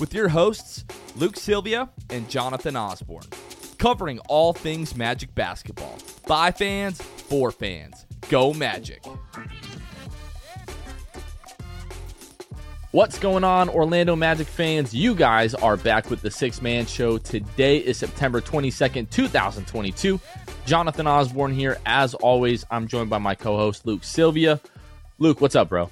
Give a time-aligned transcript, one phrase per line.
[0.00, 0.84] with your hosts,
[1.16, 3.26] Luke Sylvia and Jonathan Osborne,
[3.78, 5.98] covering all things Magic basketball.
[6.26, 8.06] By fans, for fans.
[8.28, 9.04] Go Magic.
[12.92, 14.94] What's going on, Orlando Magic fans?
[14.94, 17.16] You guys are back with the Six Man Show.
[17.16, 20.20] Today is September 22nd, 2022.
[20.66, 21.78] Jonathan Osborne here.
[21.86, 24.60] As always, I'm joined by my co host, Luke Sylvia.
[25.18, 25.90] Luke, what's up, bro?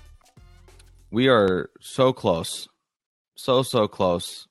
[1.10, 2.68] We are so close,
[3.40, 4.46] so, so close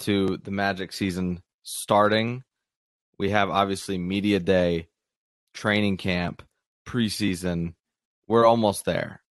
[0.00, 2.44] to the Magic season starting.
[3.18, 4.88] We have obviously Media Day,
[5.54, 6.42] training camp,
[6.86, 7.74] preseason.
[8.28, 9.22] We're almost there.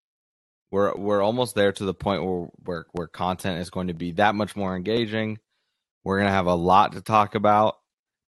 [0.72, 4.14] We're we're almost there to the point where where where content is going to be
[4.14, 5.40] that much more engaging.
[6.04, 7.76] We're going to have a lot to talk about.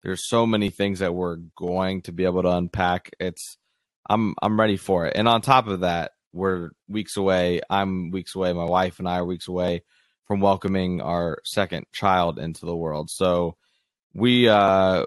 [0.02, 3.10] There's so many things that we're going to be able to unpack.
[3.18, 3.56] It's
[4.08, 5.16] I'm I'm ready for it.
[5.16, 7.60] And on top of that, we're weeks away.
[7.68, 8.52] I'm weeks away.
[8.52, 9.82] My wife and I are weeks away
[10.30, 13.10] from welcoming our second child into the world.
[13.10, 13.56] So
[14.14, 15.04] we, uh,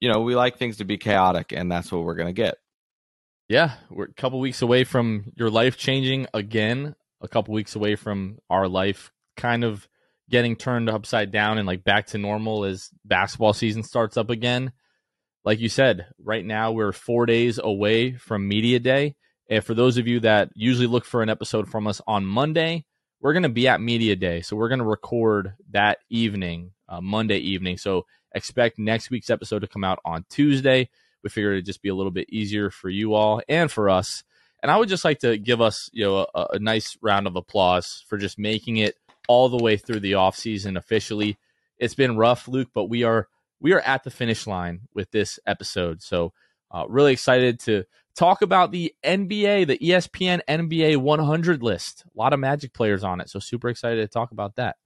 [0.00, 2.56] you know, we like things to be chaotic, and that's what we're gonna get.
[3.48, 6.94] Yeah, we're a couple weeks away from your life changing again.
[7.22, 9.88] A couple weeks away from our life kind of
[10.28, 14.72] getting turned upside down and like back to normal as basketball season starts up again.
[15.42, 19.16] Like you said, right now we're four days away from media day
[19.48, 22.84] and for those of you that usually look for an episode from us on Monday,
[23.20, 24.40] we're going to be at Media Day.
[24.40, 27.78] So we're going to record that evening, uh, Monday evening.
[27.78, 30.88] So expect next week's episode to come out on Tuesday.
[31.22, 34.22] We figured it'd just be a little bit easier for you all and for us.
[34.62, 37.36] And I would just like to give us, you know, a, a nice round of
[37.36, 38.96] applause for just making it
[39.28, 41.36] all the way through the off season officially.
[41.78, 43.28] It's been rough, Luke, but we are
[43.60, 46.02] we are at the finish line with this episode.
[46.02, 46.32] So
[46.70, 47.84] uh, really excited to
[48.16, 52.04] talk about the NBA, the ESPN NBA 100 list.
[52.06, 54.76] A lot of Magic players on it, so super excited to talk about that.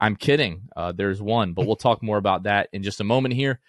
[0.00, 0.68] I'm kidding.
[0.76, 3.60] Uh, there's one, but we'll talk more about that in just a moment here.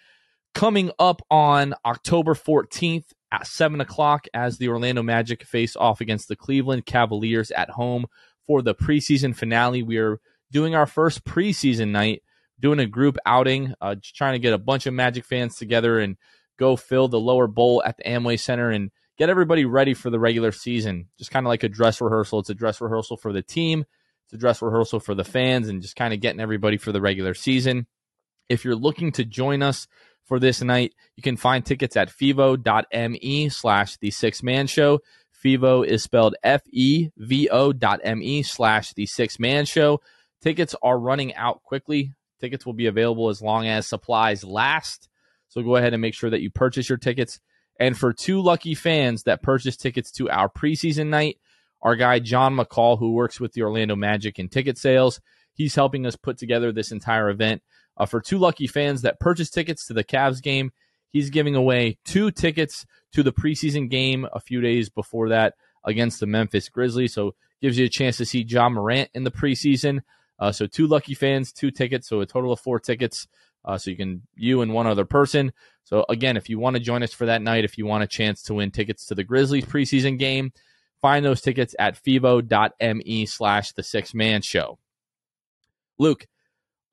[0.54, 6.28] Coming up on October 14th at 7 o'clock as the Orlando Magic face off against
[6.28, 8.06] the Cleveland Cavaliers at home
[8.46, 9.82] for the preseason finale.
[9.82, 12.22] We are doing our first preseason night,
[12.58, 16.16] doing a group outing, uh, trying to get a bunch of Magic fans together and
[16.58, 20.18] go fill the lower bowl at the Amway Center and get everybody ready for the
[20.18, 21.06] regular season.
[21.18, 22.38] Just kind of like a dress rehearsal.
[22.38, 23.84] It's a dress rehearsal for the team,
[24.24, 27.02] it's a dress rehearsal for the fans, and just kind of getting everybody for the
[27.02, 27.86] regular season.
[28.48, 29.86] If you're looking to join us
[30.24, 35.00] for this night, you can find tickets at fevo.me slash the six man show.
[35.44, 40.00] Fevo is spelled F E V O dot M E slash the six man show.
[40.40, 42.14] Tickets are running out quickly.
[42.40, 45.10] Tickets will be available as long as supplies last.
[45.48, 47.38] So go ahead and make sure that you purchase your tickets.
[47.80, 51.38] And for two lucky fans that purchase tickets to our preseason night,
[51.82, 55.20] our guy John McCall, who works with the Orlando Magic in ticket sales,
[55.54, 57.62] he's helping us put together this entire event.
[57.96, 60.72] Uh, for two lucky fans that purchase tickets to the Cavs game,
[61.10, 65.54] he's giving away two tickets to the preseason game a few days before that
[65.84, 67.14] against the Memphis Grizzlies.
[67.14, 70.00] So gives you a chance to see Ja Morant in the preseason.
[70.38, 73.26] Uh, so two lucky fans, two tickets, so a total of four tickets.
[73.64, 75.52] Uh, so you can you and one other person.
[75.84, 78.06] So again, if you want to join us for that night, if you want a
[78.06, 80.52] chance to win tickets to the Grizzlies preseason game,
[81.00, 84.78] find those tickets at fevo.me slash the six man show.
[85.98, 86.26] Luke,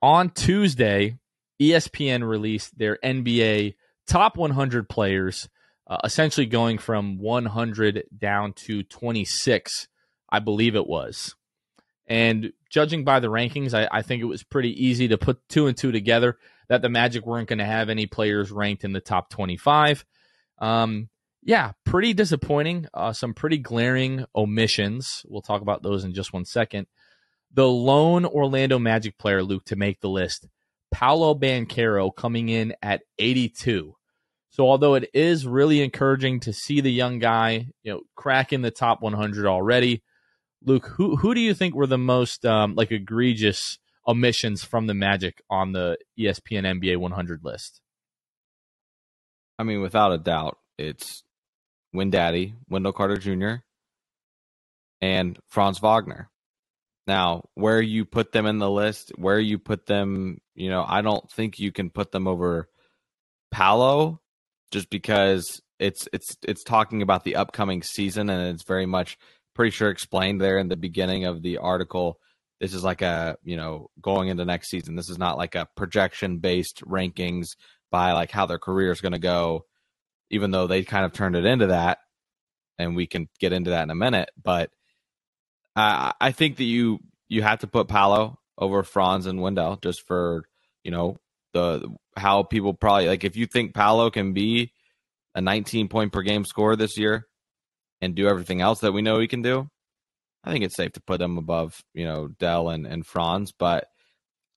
[0.02, 1.16] on Tuesday,
[1.60, 3.74] ESPN released their NBA
[4.06, 5.48] top 100 players.
[5.88, 9.88] uh, essentially going from 100 down to 26,
[10.28, 11.34] I believe it was.
[12.06, 15.66] And judging by the rankings, I, I think it was pretty easy to put two
[15.66, 16.36] and two together
[16.68, 20.04] that the Magic weren't going to have any players ranked in the top 25.
[20.58, 21.08] Um,
[21.42, 22.86] yeah, pretty disappointing.
[22.92, 25.22] Uh, some pretty glaring omissions.
[25.28, 26.86] We'll talk about those in just one second.
[27.54, 30.46] The lone Orlando Magic player, Luke, to make the list,
[30.90, 33.94] Paolo Banchero, coming in at 82.
[34.50, 38.70] So although it is really encouraging to see the young guy, you know, cracking the
[38.70, 40.02] top 100 already,
[40.64, 44.94] Luke, who who do you think were the most um, like egregious omissions from the
[44.94, 47.80] Magic on the ESPN NBA 100 list?
[49.58, 51.22] I mean, without a doubt, it's
[51.92, 53.62] Win Daddy, Wendell Carter Jr.,
[55.00, 56.30] and Franz Wagner.
[57.06, 61.00] Now, where you put them in the list, where you put them, you know, I
[61.00, 62.68] don't think you can put them over
[63.50, 64.20] Paolo
[64.70, 69.16] just because it's it's it's talking about the upcoming season and it's very much
[69.54, 72.18] pretty sure explained there in the beginning of the article.
[72.60, 74.96] This is like a, you know, going into next season.
[74.96, 77.56] This is not like a projection based rankings
[77.90, 79.64] by like how their career is going to go,
[80.30, 81.98] even though they kind of turned it into that.
[82.78, 84.30] And we can get into that in a minute.
[84.42, 84.70] But
[85.74, 90.06] I, I think that you you have to put Paolo over Franz and Wendell just
[90.06, 90.44] for,
[90.84, 91.16] you know,
[91.52, 94.72] the how people probably like if you think Paolo can be
[95.34, 97.26] a 19 point per game scorer this year,
[98.00, 99.68] and do everything else that we know he can do,
[100.44, 103.88] I think it's safe to put him above, you know, Dell and, and Franz, but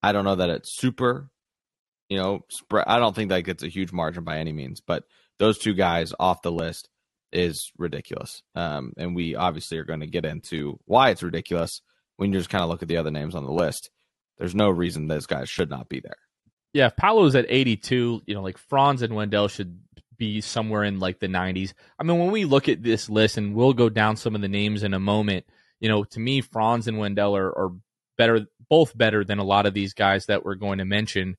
[0.03, 1.29] I don't know that it's super,
[2.09, 2.85] you know, spread.
[2.87, 5.03] I don't think that gets a huge margin by any means, but
[5.39, 6.89] those two guys off the list
[7.31, 8.43] is ridiculous.
[8.55, 11.81] Um, and we obviously are going to get into why it's ridiculous
[12.17, 13.89] when you just kind of look at the other names on the list.
[14.37, 16.17] There's no reason those guys should not be there.
[16.73, 19.79] Yeah, if Paolo's at 82, you know, like Franz and Wendell should
[20.17, 21.73] be somewhere in like the 90s.
[21.99, 24.47] I mean, when we look at this list, and we'll go down some of the
[24.47, 25.45] names in a moment,
[25.81, 27.71] you know, to me, Franz and Wendell are, are
[28.17, 31.35] better, both better than a lot of these guys that we're going to mention.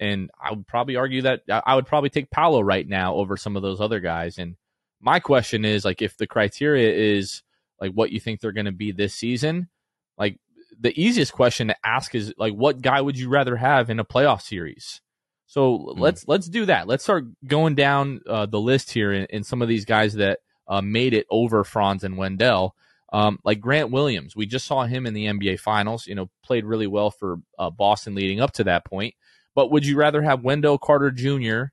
[0.00, 3.56] And I would probably argue that I would probably take Paolo right now over some
[3.56, 4.38] of those other guys.
[4.38, 4.56] And
[5.00, 7.42] my question is like, if the criteria is
[7.80, 9.68] like what you think they're going to be this season,
[10.16, 10.38] like
[10.80, 14.04] the easiest question to ask is like, what guy would you rather have in a
[14.04, 15.00] playoff series?
[15.46, 15.98] So mm.
[15.98, 16.86] let's let's do that.
[16.86, 20.38] Let's start going down uh, the list here in, in, some of these guys that
[20.66, 22.74] uh, made it over Franz and Wendell.
[23.12, 26.06] Um, like Grant Williams, we just saw him in the NBA Finals.
[26.06, 29.14] You know, played really well for uh, Boston leading up to that point.
[29.54, 31.72] But would you rather have Wendell Carter Jr.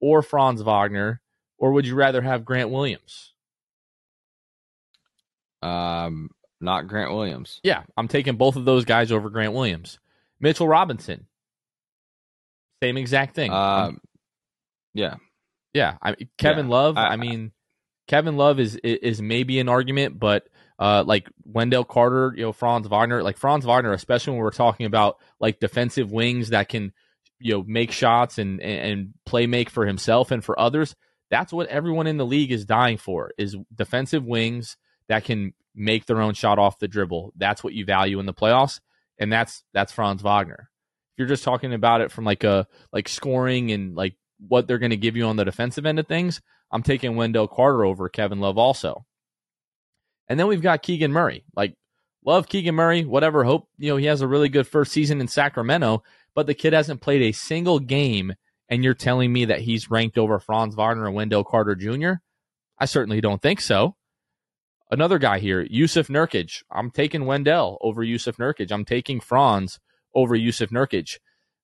[0.00, 1.20] or Franz Wagner,
[1.56, 3.32] or would you rather have Grant Williams?
[5.62, 6.30] Um,
[6.60, 7.60] not Grant Williams.
[7.62, 10.00] Yeah, I'm taking both of those guys over Grant Williams.
[10.40, 11.26] Mitchell Robinson,
[12.82, 13.52] same exact thing.
[13.52, 14.00] Um,
[14.92, 15.14] yeah,
[15.72, 15.98] yeah.
[16.02, 16.72] I Kevin yeah.
[16.72, 16.96] Love.
[16.96, 17.52] I, I, mean,
[18.08, 20.48] Kevin Love is is maybe an argument, but
[20.82, 24.84] uh, like Wendell Carter, you know, Franz Wagner, like Franz Wagner, especially when we're talking
[24.86, 26.92] about like defensive wings that can,
[27.38, 30.96] you know, make shots and and play make for himself and for others.
[31.30, 34.76] That's what everyone in the league is dying for: is defensive wings
[35.06, 37.32] that can make their own shot off the dribble.
[37.36, 38.80] That's what you value in the playoffs,
[39.20, 40.68] and that's that's Franz Wagner
[41.12, 44.16] if you're just talking about it from like a like scoring and like
[44.48, 46.40] what they're going to give you on the defensive end of things,
[46.72, 49.04] I'm taking Wendell Carter over Kevin Love also.
[50.32, 51.44] And then we've got Keegan Murray.
[51.54, 51.74] Like
[52.24, 53.44] love Keegan Murray, whatever.
[53.44, 56.72] Hope you know he has a really good first season in Sacramento, but the kid
[56.72, 58.32] hasn't played a single game,
[58.70, 62.12] and you're telling me that he's ranked over Franz Wagner and Wendell Carter Jr.
[62.78, 63.94] I certainly don't think so.
[64.90, 66.62] Another guy here, Jusuf Nurkic.
[66.70, 68.72] I'm taking Wendell over Jusuf Nurkic.
[68.72, 69.80] I'm taking Franz
[70.14, 71.18] over Jusuf Nurkic.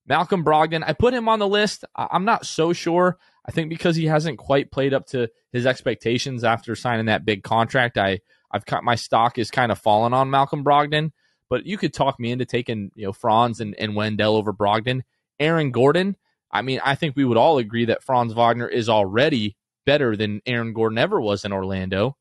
[0.07, 1.87] Malcolm Brogdon, I put him on the list.
[1.97, 3.17] I'm not so sure.
[3.47, 7.43] I think because he hasn't quite played up to his expectations after signing that big
[7.43, 11.13] contract, I I've cut my stock is kind of fallen on Malcolm Brogdon.
[11.51, 15.03] But you could talk me into taking you know Franz and, and Wendell over Brogdon.
[15.41, 16.17] Aaron Gordon,
[16.51, 20.43] I mean, I think we would all agree that Franz Wagner is already better than
[20.47, 22.17] Aaron Gordon ever was in Orlando.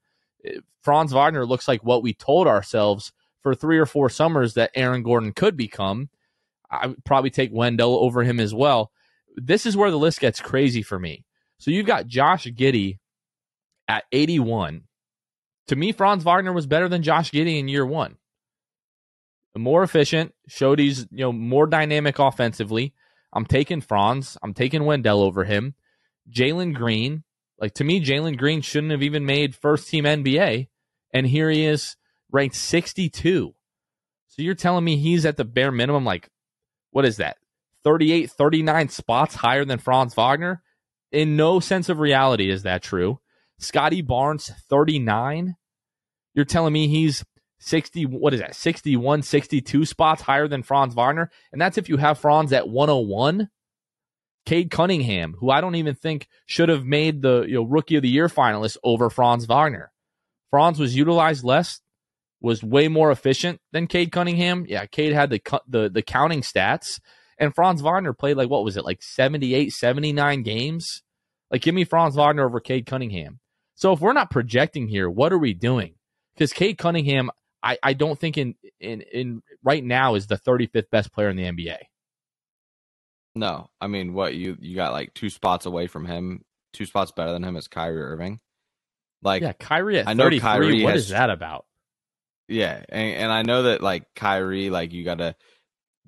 [0.46, 4.72] Eh, Franz Wagner looks like what we told ourselves for three or four summers that
[4.76, 6.10] Aaron Gordon could become.
[6.70, 8.92] I would probably take Wendell over him as well.
[9.36, 11.26] This is where the list gets crazy for me.
[11.60, 13.00] So you've got Josh Giddey
[13.88, 14.84] at 81.
[15.68, 18.18] To me, Franz Wagner was better than Josh Giddey in year one.
[19.56, 22.94] More efficient, showed he's you know more dynamic offensively.
[23.34, 24.38] I'm taking Franz.
[24.44, 25.74] I'm taking Wendell over him.
[26.32, 27.24] Jalen Green,
[27.60, 30.68] like to me, Jalen Green shouldn't have even made first team NBA,
[31.12, 31.96] and here he is
[32.32, 33.56] ranked 62.
[34.28, 36.30] So you're telling me he's at the bare minimum like
[36.92, 37.38] what is that?
[37.84, 40.62] 38, 39 spots higher than Franz Wagner.
[41.12, 43.20] In no sense of reality is that true.
[43.60, 45.56] Scottie Barnes, 39.
[46.34, 47.24] You're telling me he's
[47.60, 51.32] 60, what is that, 61, 62 spots higher than Franz Wagner?
[51.52, 53.50] And that's if you have Franz at 101.
[54.46, 58.02] Cade Cunningham, who I don't even think should have made the you know, rookie of
[58.02, 59.92] the year finalist over Franz Wagner.
[60.50, 61.82] Franz was utilized less,
[62.40, 64.66] was way more efficient than Cade Cunningham.
[64.66, 67.02] Yeah, Cade had the the the counting stats,
[67.38, 71.04] and Franz Wagner played like what was it, like 78, 79 games?
[71.52, 73.40] Like, give me Franz Wagner over Cade Cunningham.
[73.78, 75.94] So if we're not projecting here, what are we doing?
[76.34, 77.30] Because Cade Cunningham,
[77.62, 81.38] I, I don't think in, in in right now is the 35th best player in
[81.38, 81.78] the NBA.
[83.36, 86.44] No, I mean, what you you got like two spots away from him,
[86.74, 88.40] two spots better than him is Kyrie Irving.
[89.22, 90.40] Like, yeah, Kyrie at I know 33.
[90.40, 91.66] Kyrie what has, is that about?
[92.48, 95.36] Yeah, and, and I know that like Kyrie, like you got to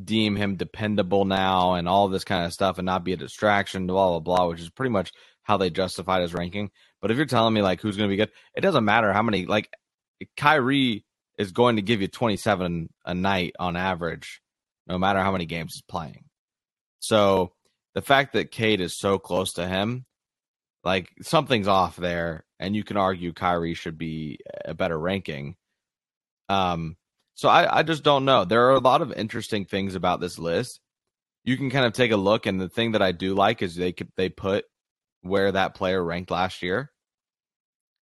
[0.03, 3.85] deem him dependable now and all this kind of stuff and not be a distraction,
[3.85, 5.11] blah blah blah, which is pretty much
[5.43, 6.71] how they justified his ranking.
[7.01, 9.21] But if you're telling me like who's going to be good, it doesn't matter how
[9.21, 9.45] many.
[9.45, 9.69] Like
[10.37, 11.05] Kyrie
[11.37, 14.41] is going to give you 27 a night on average,
[14.87, 16.25] no matter how many games he's playing.
[16.99, 17.53] So
[17.95, 20.05] the fact that Cade is so close to him,
[20.83, 25.55] like something's off there, and you can argue Kyrie should be a better ranking.
[26.49, 26.97] Um,
[27.35, 28.43] so I, I just don't know.
[28.43, 30.81] There are a lot of interesting things about this list.
[31.45, 33.75] You can kind of take a look, and the thing that I do like is
[33.75, 34.65] they could, they put
[35.21, 36.91] where that player ranked last year.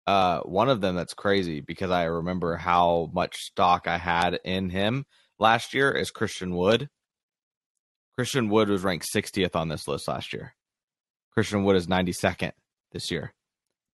[0.06, 4.68] Uh, one of them that's crazy because I remember how much stock I had in
[4.68, 5.06] him
[5.38, 6.88] last year is Christian Wood.
[8.14, 10.54] Christian Wood was ranked 60th on this list last year.
[11.32, 12.52] Christian Wood is 92nd
[12.92, 13.34] this year.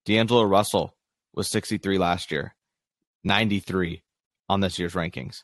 [0.05, 0.95] D'Angelo Russell
[1.33, 2.55] was 63 last year,
[3.23, 4.03] 93
[4.49, 5.43] on this year's rankings.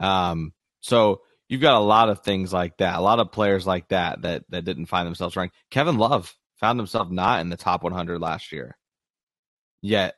[0.00, 3.88] Um, so you've got a lot of things like that, a lot of players like
[3.88, 5.54] that that that didn't find themselves ranked.
[5.70, 8.76] Kevin Love found himself not in the top 100 last year,
[9.82, 10.16] yet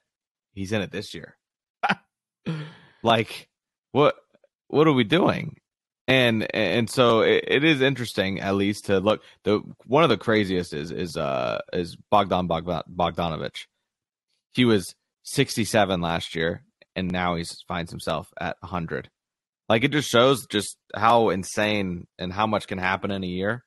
[0.52, 1.36] he's in it this year.
[3.02, 3.48] like,
[3.92, 4.16] what
[4.68, 5.56] what are we doing?
[6.08, 9.22] And and so it, it is interesting at least to look.
[9.44, 13.66] The one of the craziest is is uh is Bogdan Bogdanovich.
[14.54, 14.94] He was
[15.24, 16.64] 67 last year
[16.96, 19.08] and now he finds himself at 100.
[19.68, 23.64] Like it just shows just how insane and how much can happen in a year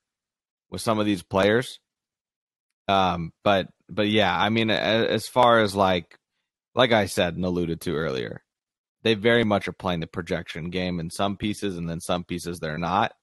[0.70, 1.79] with some of these players.
[2.88, 6.18] Um, but but yeah, I mean, as far as like
[6.74, 8.44] like I said and alluded to earlier,
[9.04, 12.60] they very much are playing the projection game in some pieces, and then some pieces
[12.60, 13.13] they're not.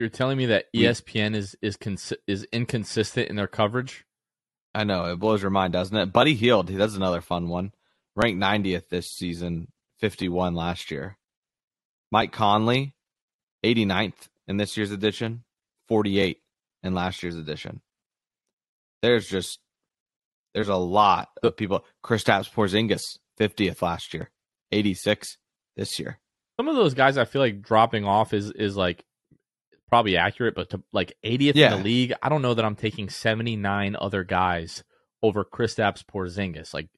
[0.00, 4.04] You're telling me that ESPN is is cons- is inconsistent in their coverage.
[4.74, 6.12] I know it blows your mind, doesn't it?
[6.12, 7.72] Buddy Hield, that's another fun one
[8.16, 9.68] ranked 90th this season,
[10.00, 11.18] 51 last year.
[12.10, 12.94] Mike Conley,
[13.64, 15.44] 89th in this year's edition,
[15.88, 16.38] 48
[16.82, 17.80] in last year's edition.
[19.04, 19.58] There's just
[20.54, 21.84] there's a lot of people.
[22.02, 24.30] Kristaps Porzingis, 50th last year,
[24.72, 25.36] 86
[25.76, 26.18] this year.
[26.58, 29.04] Some of those guys I feel like dropping off is is like
[29.90, 31.72] probably accurate, but to like 80th yeah.
[31.72, 34.82] in the league, I don't know that I'm taking 79 other guys
[35.22, 36.72] over Kristaps Porzingis.
[36.72, 36.88] Like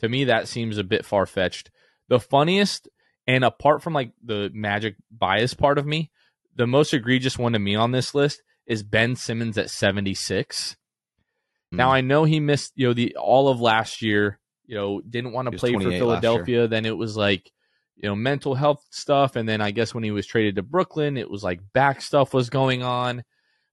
[0.00, 1.70] to me, that seems a bit far fetched.
[2.08, 2.88] The funniest,
[3.28, 6.10] and apart from like the magic bias part of me,
[6.56, 10.76] the most egregious one to me on this list is Ben Simmons at 76.
[11.72, 11.76] Mm.
[11.76, 15.32] Now I know he missed, you know, the all of last year, you know, didn't
[15.32, 16.68] want to play for Philadelphia.
[16.68, 17.50] Then it was like,
[17.96, 19.36] you know, mental health stuff.
[19.36, 22.34] And then I guess when he was traded to Brooklyn, it was like back stuff
[22.34, 23.24] was going on.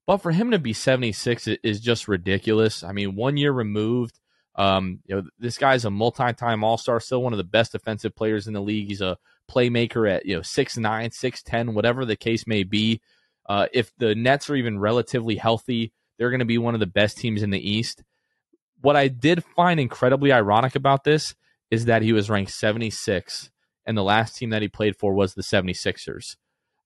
[0.07, 2.83] But for him to be 76 is just ridiculous.
[2.83, 4.19] I mean, one year removed
[4.59, 8.45] um, you know, this guy's a multi-time All-Star, still one of the best defensive players
[8.45, 8.89] in the league.
[8.89, 9.17] He's a
[9.49, 13.01] playmaker at you know six nine, six ten, whatever the case may be.
[13.47, 16.85] Uh, if the Nets are even relatively healthy, they're going to be one of the
[16.85, 18.03] best teams in the East.
[18.81, 21.33] What I did find incredibly ironic about this
[21.71, 23.49] is that he was ranked 76,
[23.85, 26.35] and the last team that he played for was the 76ers.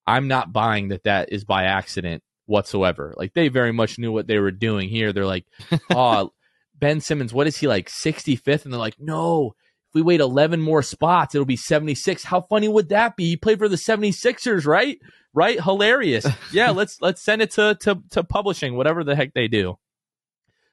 [0.05, 3.13] I'm not buying that that is by accident whatsoever.
[3.17, 5.13] Like they very much knew what they were doing here.
[5.13, 5.45] They're like,
[5.89, 6.31] oh,
[6.77, 8.65] Ben Simmons, what is he like 65th?
[8.65, 9.55] And they're like, no,
[9.93, 12.23] if we wait 11 more spots, it'll be 76.
[12.23, 13.25] How funny would that be?
[13.25, 14.97] He played for the 76ers, right?
[15.35, 15.61] Right?
[15.61, 16.25] Hilarious.
[16.51, 19.77] yeah, let's let's send it to to to publishing, whatever the heck they do.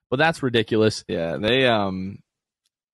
[0.09, 1.05] But that's ridiculous.
[1.07, 2.21] Yeah, they um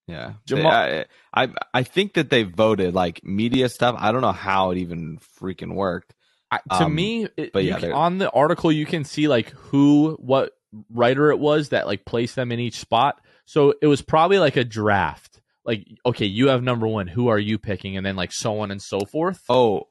[0.09, 0.35] yeah.
[0.47, 3.95] Jamal- they, I, I I think that they voted like media stuff.
[3.97, 6.13] I don't know how it even freaking worked.
[6.51, 9.51] I, to um, me, it, but yeah, can, on the article you can see like
[9.51, 10.53] who, what
[10.91, 13.21] writer it was that like placed them in each spot.
[13.45, 15.41] So it was probably like a draft.
[15.67, 17.09] Like, okay, you have number one.
[17.09, 17.97] Who are you picking?
[17.97, 19.43] And then like so on and so forth.
[19.49, 19.89] Oh,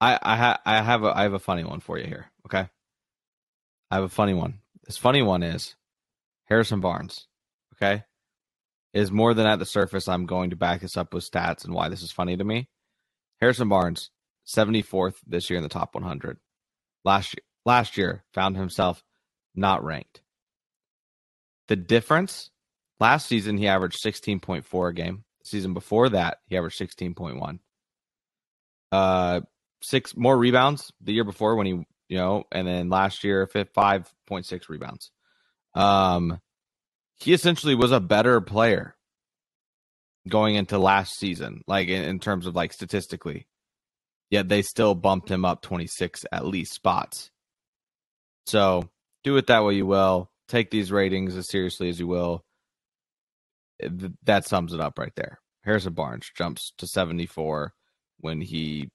[0.00, 2.30] I I, ha- I have a I have a funny one for you here.
[2.46, 2.68] Okay,
[3.90, 4.60] I have a funny one.
[4.84, 5.74] This funny one is
[6.44, 7.26] Harrison Barnes,
[7.74, 8.04] okay,
[8.92, 10.08] is more than at the surface.
[10.08, 12.68] I'm going to back this up with stats and why this is funny to me.
[13.40, 14.10] Harrison Barnes,
[14.46, 16.38] 74th this year in the top 100.
[17.04, 19.02] Last year, last year found himself
[19.54, 20.20] not ranked.
[21.68, 22.50] The difference
[23.00, 25.24] last season he averaged 16.4 a game.
[25.42, 27.58] The season before that he averaged 16.1.
[28.92, 29.40] Uh,
[29.82, 34.12] six more rebounds the year before when he you know, and then last year five
[34.26, 35.10] point six rebounds.
[35.74, 36.40] Um,
[37.16, 38.94] he essentially was a better player
[40.28, 43.46] going into last season, like in, in terms of like statistically.
[44.30, 47.30] Yet they still bumped him up 26 at least spots.
[48.46, 48.88] So
[49.22, 50.30] do it that way you will.
[50.48, 52.44] Take these ratings as seriously as you will.
[54.24, 55.40] That sums it up right there.
[55.62, 57.72] Harrison Barnes jumps to 74
[58.20, 58.90] when he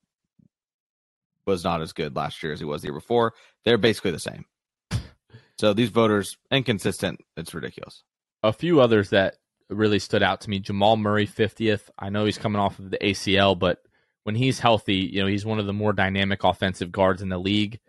[1.45, 3.33] was not as good last year as he was the year before.
[3.65, 4.45] They're basically the same.
[5.57, 7.19] So these voters inconsistent.
[7.35, 8.03] It's ridiculous.
[8.43, 9.35] A few others that
[9.69, 10.59] really stood out to me.
[10.59, 11.89] Jamal Murray, 50th.
[11.99, 13.79] I know he's coming off of the ACL, but
[14.23, 17.37] when he's healthy, you know, he's one of the more dynamic offensive guards in the
[17.37, 17.79] league.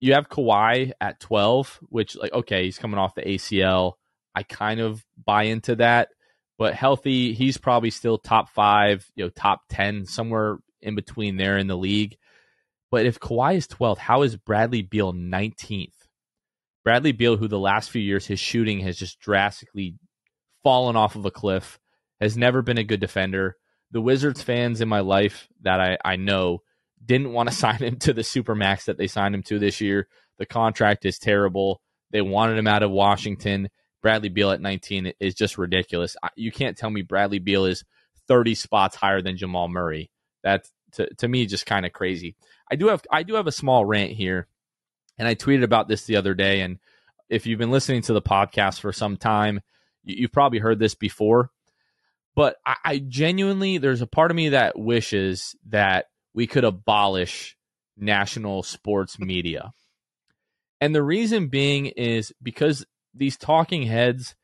[0.00, 3.94] You have Kawhi at 12, which, like, okay, he's coming off the ACL.
[4.34, 6.10] I kind of buy into that,
[6.60, 11.56] but healthy, he's probably still top five, you know, top 10, somewhere in between there
[11.56, 12.18] in the league.
[12.90, 15.94] But if Kawhi is 12th, how is Bradley Beal 19th?
[16.84, 19.94] Bradley Beal, who the last few years his shooting has just drastically
[20.62, 21.80] fallen off of a cliff,
[22.20, 23.56] has never been a good defender.
[23.90, 26.58] The Wizards fans in my life that I, I know
[27.02, 30.08] didn't want to sign him to the supermax that they signed him to this year.
[30.36, 31.80] The contract is terrible.
[32.10, 33.70] They wanted him out of Washington.
[34.02, 36.16] Bradley Beal at 19 is just ridiculous.
[36.36, 37.84] You can't tell me Bradley Beal is
[38.28, 40.10] 30 spots higher than Jamal Murray.
[40.42, 42.36] That's to, to me just kind of crazy.
[42.70, 44.46] I do have I do have a small rant here,
[45.18, 46.60] and I tweeted about this the other day.
[46.60, 46.78] And
[47.28, 49.60] if you've been listening to the podcast for some time,
[50.04, 51.50] you, have probably heard this before.
[52.34, 57.56] But I, I genuinely, there's a part of me that wishes that we could abolish
[57.96, 59.72] national sports media.
[60.80, 64.34] And the reason being is because these talking heads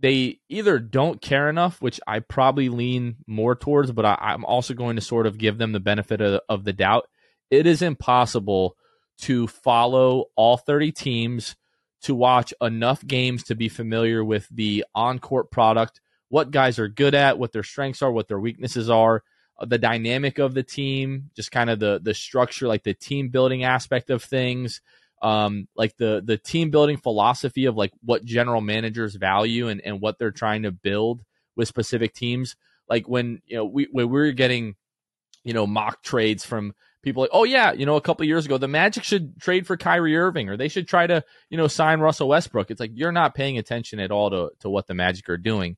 [0.00, 4.72] they either don't care enough, which I probably lean more towards, but I, am also
[4.72, 7.06] going to sort of give them the benefit of, of the doubt.
[7.50, 8.76] It is impossible
[9.18, 11.54] to follow all 30 teams,
[12.02, 16.88] to watch enough games to be familiar with the on court product, what guys are
[16.88, 19.22] good at, what their strengths are, what their weaknesses are,
[19.58, 23.28] uh, the dynamic of the team, just kind of the the structure, like the team
[23.28, 24.80] building aspect of things
[25.22, 30.00] um, like the the team building philosophy of like what general managers value and, and
[30.00, 31.22] what they're trying to build
[31.56, 32.56] with specific teams.
[32.88, 34.76] Like when you know we when we are getting
[35.44, 38.56] you know mock trades from people like, oh yeah, you know a couple years ago
[38.56, 42.00] the Magic should trade for Kyrie Irving or they should try to you know sign
[42.00, 42.70] Russell Westbrook.
[42.70, 45.76] It's like you're not paying attention at all to to what the Magic are doing.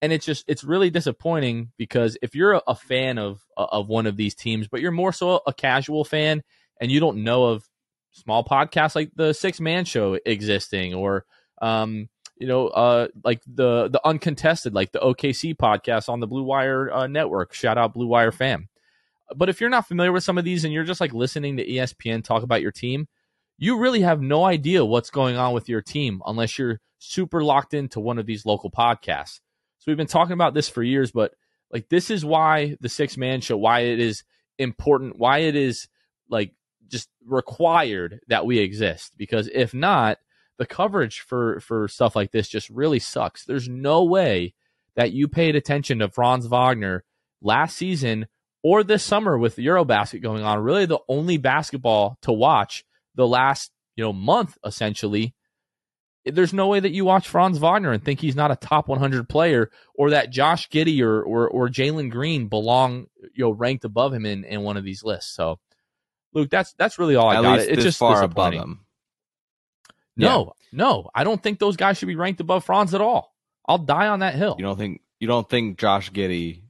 [0.00, 4.16] And it's just it's really disappointing because if you're a fan of of one of
[4.16, 6.42] these teams, but you're more so a casual fan
[6.80, 7.64] and you don't know of
[8.12, 11.24] small podcasts like the Six Man Show existing, or
[11.60, 16.44] um, you know, uh, like the the uncontested, like the OKC podcast on the Blue
[16.44, 17.52] Wire uh, network.
[17.52, 18.68] Shout out Blue Wire fam.
[19.34, 21.66] But if you're not familiar with some of these and you're just like listening to
[21.66, 23.08] ESPN talk about your team,
[23.58, 27.74] you really have no idea what's going on with your team unless you're super locked
[27.74, 29.40] into one of these local podcasts.
[29.78, 31.32] So we've been talking about this for years, but
[31.72, 34.24] like this is why the six man show, why it is
[34.58, 35.88] important, why it is
[36.28, 36.54] like
[36.92, 40.18] just required that we exist because if not,
[40.58, 43.44] the coverage for for stuff like this just really sucks.
[43.44, 44.54] There's no way
[44.94, 47.04] that you paid attention to Franz Wagner
[47.40, 48.28] last season
[48.62, 50.60] or this summer with Eurobasket going on.
[50.60, 55.34] Really, the only basketball to watch the last you know month essentially.
[56.24, 59.28] There's no way that you watch Franz Wagner and think he's not a top 100
[59.28, 64.12] player, or that Josh Giddey or or, or Jalen Green belong you know ranked above
[64.12, 65.34] him in in one of these lists.
[65.34, 65.58] So
[66.32, 67.58] Luke, that's that's really all I At got.
[67.58, 68.80] Least it's just far above him.
[70.16, 70.78] No, yeah.
[70.78, 73.34] no, I don't think those guys should be ranked above Franz at all.
[73.66, 74.56] I'll die on that hill.
[74.58, 76.62] You don't think you don't think Josh Giddey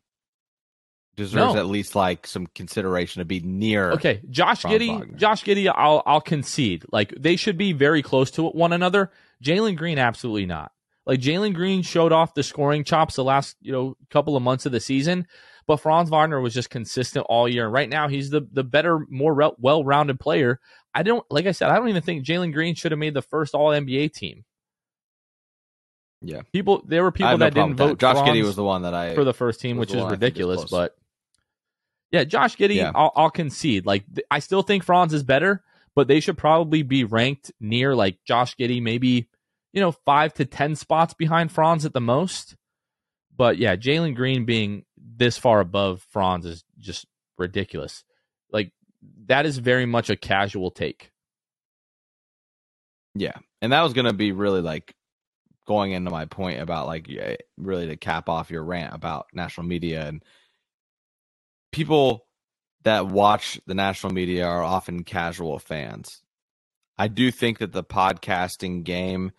[1.16, 1.61] deserves no.
[1.61, 3.92] at least like some consideration to be near.
[3.92, 5.18] Okay, Josh Franz Giddey, Wagner.
[5.18, 6.85] Josh Giddey, I'll I'll concede.
[6.90, 9.11] Like they should be very close to one another.
[9.42, 10.72] Jalen Green, absolutely not.
[11.05, 14.66] Like Jalen Green showed off the scoring chops the last you know couple of months
[14.66, 15.27] of the season,
[15.66, 17.64] but Franz Wagner was just consistent all year.
[17.64, 20.61] And right now, he's the the better, more re- well rounded player.
[20.94, 23.22] I don't like I said, I don't even think Jalen Green should have made the
[23.22, 24.44] first All NBA team.
[26.20, 27.98] Yeah, people there were people that didn't vote.
[27.98, 28.14] That.
[28.14, 30.70] Josh Giddey was the one that I for the first team, which is ridiculous.
[30.70, 30.96] But
[32.11, 32.92] yeah, Josh Giddey, yeah.
[32.94, 33.87] I'll, I'll concede.
[33.87, 35.64] Like I still think Franz is better,
[35.96, 39.29] but they should probably be ranked near like Josh Giddey, maybe
[39.72, 42.57] you know, five to 10 spots behind Franz at the most.
[43.35, 44.85] But yeah, Jalen Green being
[45.16, 47.07] this far above Franz is just
[47.38, 48.05] ridiculous.
[48.51, 48.72] Like,
[49.27, 51.11] that is very much a casual take.
[53.14, 53.35] Yeah.
[53.61, 54.94] And that was going to be really like
[55.66, 57.09] going into my point about like
[57.57, 60.25] really to cap off your rant about national media and
[61.70, 62.27] people
[62.85, 66.22] that watch the national media are often casual fans.
[66.98, 69.33] I do think that the podcasting game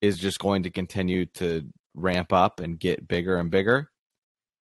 [0.00, 3.90] is just going to continue to ramp up and get bigger and bigger.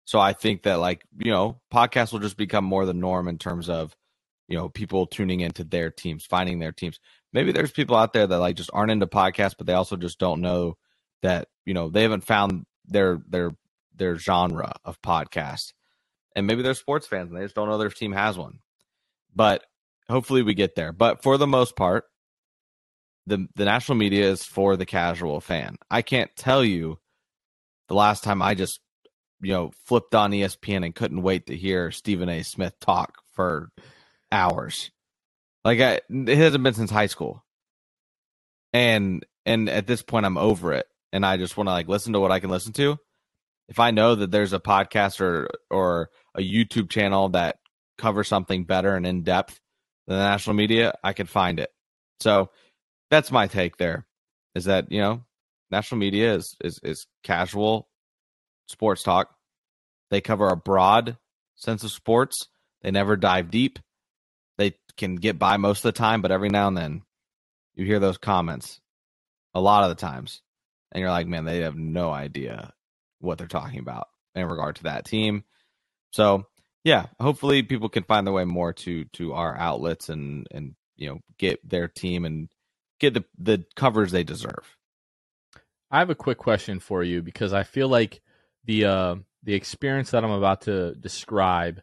[0.05, 3.39] So I think that like, you know, podcasts will just become more the norm in
[3.39, 3.95] terms of,
[4.49, 6.99] you know, people tuning into their teams, finding their teams.
[7.33, 10.19] Maybe there's people out there that like just aren't into podcasts, but they also just
[10.19, 10.77] don't know
[11.23, 13.53] that, you know, they haven't found their their
[13.95, 15.73] their genre of podcast.
[16.35, 18.59] And maybe they're sports fans and they just don't know their team has one.
[19.35, 19.63] But
[20.09, 20.93] hopefully we get there.
[20.93, 22.05] But for the most part,
[23.27, 25.77] the the national media is for the casual fan.
[25.91, 26.99] I can't tell you
[27.89, 28.81] the last time I just
[29.43, 32.43] you know flipped on ESPN and couldn't wait to hear Stephen A.
[32.43, 33.71] Smith talk for
[34.31, 34.91] hours.
[35.65, 37.45] Like I, it hasn't been since high school,
[38.73, 42.13] and and at this point I'm over it, and I just want to like listen
[42.15, 42.99] to what I can listen to.
[43.69, 47.59] If I know that there's a podcast or or a YouTube channel that
[47.99, 49.61] covers something better and in depth
[50.07, 51.71] than the national media, I can find it.
[52.21, 52.51] So
[53.11, 54.07] that's my take there
[54.55, 55.25] is that you know
[55.71, 57.89] national media is is is casual
[58.67, 59.35] sports talk.
[60.11, 61.17] They cover a broad
[61.57, 62.49] sense of sports.
[62.83, 63.79] They never dive deep.
[64.59, 67.03] They can get by most of the time but every now and then
[67.75, 68.81] you hear those comments
[69.55, 70.43] a lot of the times
[70.91, 72.73] and you're like man they have no idea
[73.19, 75.45] what they're talking about in regard to that team.
[76.11, 76.47] So
[76.85, 81.09] yeah hopefully people can find their way more to to our outlets and and you
[81.09, 82.49] know get their team and
[83.01, 84.77] get the the coverage they deserve.
[85.91, 88.23] I have a quick question for you because I feel like
[88.65, 91.81] the uh, the experience that I'm about to describe,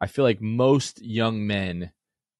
[0.00, 1.92] I feel like most young men,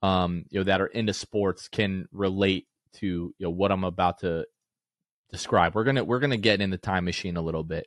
[0.02, 4.20] um, you know, that are into sports can relate to you know what I'm about
[4.20, 4.46] to
[5.30, 5.74] describe.
[5.74, 7.86] We're gonna we're gonna get in the time machine a little bit.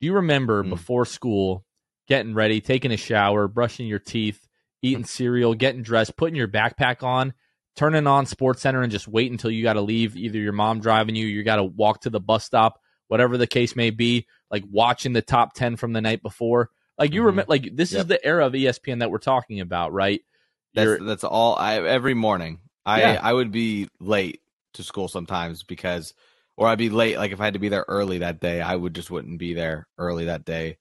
[0.00, 0.70] Do you remember mm.
[0.70, 1.64] before school,
[2.08, 4.48] getting ready, taking a shower, brushing your teeth,
[4.82, 7.34] eating cereal, getting dressed, putting your backpack on,
[7.76, 10.16] turning on Sports Center and just wait until you got to leave.
[10.16, 12.80] Either your mom driving you, you got to walk to the bus stop,
[13.10, 14.26] whatever the case may be.
[14.50, 16.70] Like watching the top ten from the night before.
[16.98, 17.26] Like you mm-hmm.
[17.26, 18.00] remember, like this yep.
[18.02, 20.22] is the era of ESPN that we're talking about, right?
[20.74, 21.56] That's that's all.
[21.56, 23.20] I every morning, I yeah.
[23.22, 24.40] I would be late
[24.74, 26.14] to school sometimes because,
[26.56, 27.16] or I'd be late.
[27.16, 29.54] Like if I had to be there early that day, I would just wouldn't be
[29.54, 30.78] there early that day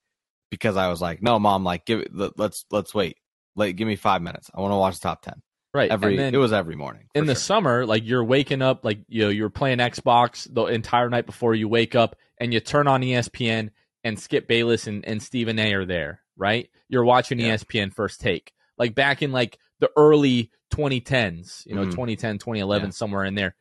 [0.50, 2.12] because I was like, no, mom, like give it.
[2.38, 3.18] Let's let's wait.
[3.56, 4.50] Like give me five minutes.
[4.54, 5.42] I want to watch the top ten.
[5.74, 5.92] Right.
[5.92, 7.10] Every then, it was every morning.
[7.14, 11.10] In the summer, like you're waking up, like you know, you're playing Xbox the entire
[11.10, 13.70] night before you wake up, and you turn on ESPN,
[14.04, 15.74] and Skip Bayless and, and Stephen A.
[15.74, 16.22] are there.
[16.38, 16.70] Right.
[16.88, 17.56] You're watching yeah.
[17.56, 21.92] ESPN First Take, like back in like the early 2010s, you know, mm-hmm.
[21.92, 22.92] 2010, 2011, yeah.
[22.92, 23.56] somewhere in there.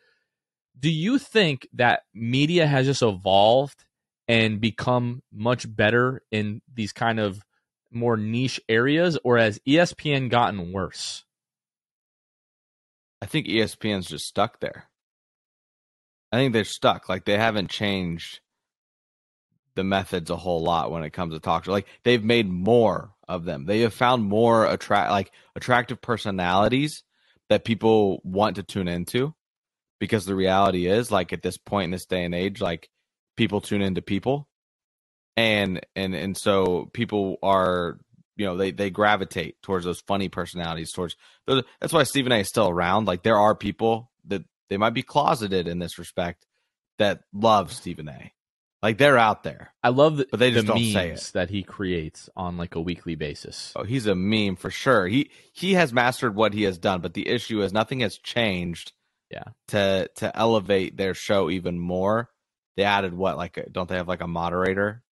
[0.78, 3.84] Do you think that media has just evolved
[4.28, 7.44] and become much better in these kind of
[7.90, 11.24] more niche areas, or has ESPN gotten worse?
[13.20, 14.88] I think ESPN's just stuck there.
[16.30, 17.08] I think they're stuck.
[17.08, 18.40] Like they haven't changed
[19.74, 21.72] the methods a whole lot when it comes to talk show.
[21.72, 23.64] Like they've made more of them.
[23.64, 27.04] They have found more attract like attractive personalities
[27.48, 29.34] that people want to tune into.
[30.00, 32.88] Because the reality is, like at this point in this day and age, like
[33.36, 34.48] people tune into people.
[35.36, 37.98] And and and so people are
[38.38, 42.38] you know they they gravitate towards those funny personalities towards those, that's why Stephen A
[42.38, 43.06] is still around.
[43.06, 46.46] Like there are people that they might be closeted in this respect
[46.98, 48.32] that love Stephen A.
[48.80, 49.72] Like they're out there.
[49.82, 51.30] I love the, but they just the don't say it.
[51.34, 53.72] that he creates on like a weekly basis.
[53.74, 55.08] Oh he's a meme for sure.
[55.08, 58.92] He he has mastered what he has done but the issue is nothing has changed
[59.30, 59.44] yeah.
[59.68, 62.30] to to elevate their show even more.
[62.76, 65.02] They added what like a, don't they have like a moderator?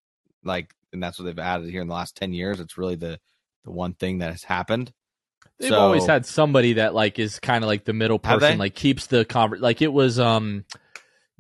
[0.45, 3.19] Like and that's what they've added here in the last 10 years it's really the
[3.65, 4.93] the one thing that has happened
[5.59, 8.75] they've so, always had somebody that like is kind of like the middle person like
[8.75, 10.65] keeps the conver- like it was um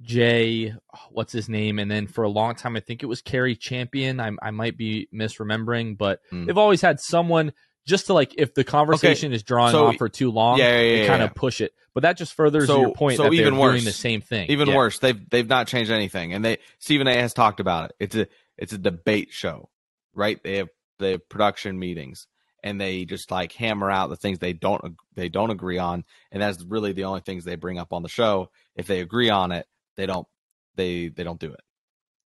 [0.02, 0.74] jay
[1.10, 4.20] what's his name and then for a long time i think it was Cari Champion
[4.20, 6.46] i, I might be misremembering but mm.
[6.46, 7.52] they've always had someone
[7.86, 9.36] just to like if the conversation okay.
[9.36, 11.72] is drawing so, on for too long, yeah, yeah, yeah they kind of push it.
[11.94, 14.20] But that just furthers so, your point so that even they're worse, doing the same
[14.20, 14.50] thing.
[14.50, 17.14] Even worse, they've they've not changed anything, and they Stephen A.
[17.14, 17.96] has talked about it.
[18.00, 18.26] It's a
[18.58, 19.70] it's a debate show,
[20.14, 20.42] right?
[20.42, 20.68] They have
[21.00, 22.26] have production meetings
[22.62, 26.42] and they just like hammer out the things they don't they don't agree on, and
[26.42, 28.50] that's really the only things they bring up on the show.
[28.74, 29.66] If they agree on it,
[29.96, 30.26] they don't
[30.74, 31.60] they they don't do it.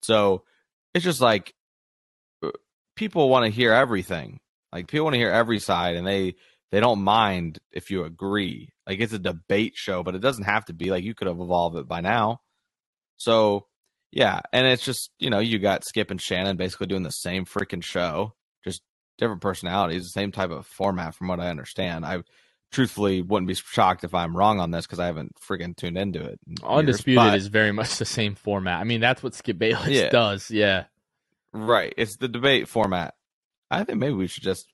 [0.02, 0.44] So
[0.92, 1.54] it's just like
[2.42, 2.50] uh,
[2.96, 4.40] people want to hear everything.
[4.72, 6.34] Like people want to hear every side, and they
[6.70, 8.72] they don't mind if you agree.
[8.86, 10.90] Like it's a debate show, but it doesn't have to be.
[10.90, 12.40] Like you could have evolved it by now.
[13.16, 13.68] So
[14.16, 17.44] yeah, and it's just you know you got Skip and Shannon basically doing the same
[17.44, 18.32] freaking show,
[18.64, 18.80] just
[19.18, 22.06] different personalities, the same type of format, from what I understand.
[22.06, 22.22] I
[22.72, 26.24] truthfully wouldn't be shocked if I'm wrong on this because I haven't freaking tuned into
[26.24, 26.40] it.
[26.64, 28.80] Undisputed years, but, is very much the same format.
[28.80, 30.08] I mean, that's what Skip Bayless Yeah.
[30.08, 30.50] does.
[30.50, 30.84] Yeah.
[31.52, 31.92] right.
[31.98, 33.14] It's the debate format.
[33.70, 34.66] I think maybe we should just.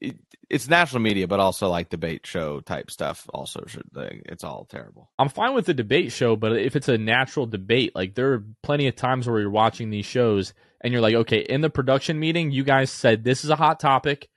[0.00, 0.16] It,
[0.50, 3.26] it's national media, but also like debate show type stuff.
[3.32, 5.10] Also, should it's all terrible.
[5.18, 8.44] I'm fine with the debate show, but if it's a natural debate, like there are
[8.62, 12.18] plenty of times where you're watching these shows and you're like, okay, in the production
[12.20, 14.28] meeting, you guys said this is a hot topic.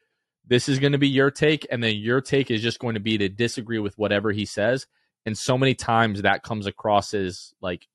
[0.47, 1.67] This is going to be your take.
[1.69, 4.85] And then your take is just going to be to disagree with whatever he says.
[5.25, 7.87] And so many times that comes across as like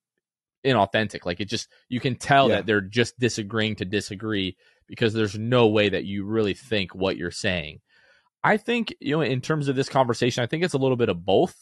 [0.66, 1.24] inauthentic.
[1.24, 2.56] Like it just, you can tell Yeah.
[2.56, 4.56] that they're just disagreeing to disagree
[4.90, 7.78] because there's no way that you really think what you're saying.
[8.42, 11.08] I think, you know, in terms of this conversation, I think it's a little bit
[11.08, 11.54] of both.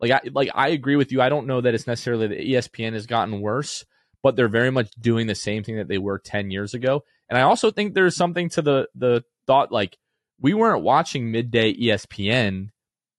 [0.00, 1.22] Like I like I agree with you.
[1.22, 3.84] I don't know that it's necessarily that ESPN has gotten worse,
[4.22, 7.04] but they're very much doing the same thing that they were 10 years ago.
[7.30, 9.96] And I also think there's something to the the thought like
[10.40, 12.70] we weren't watching midday ESPN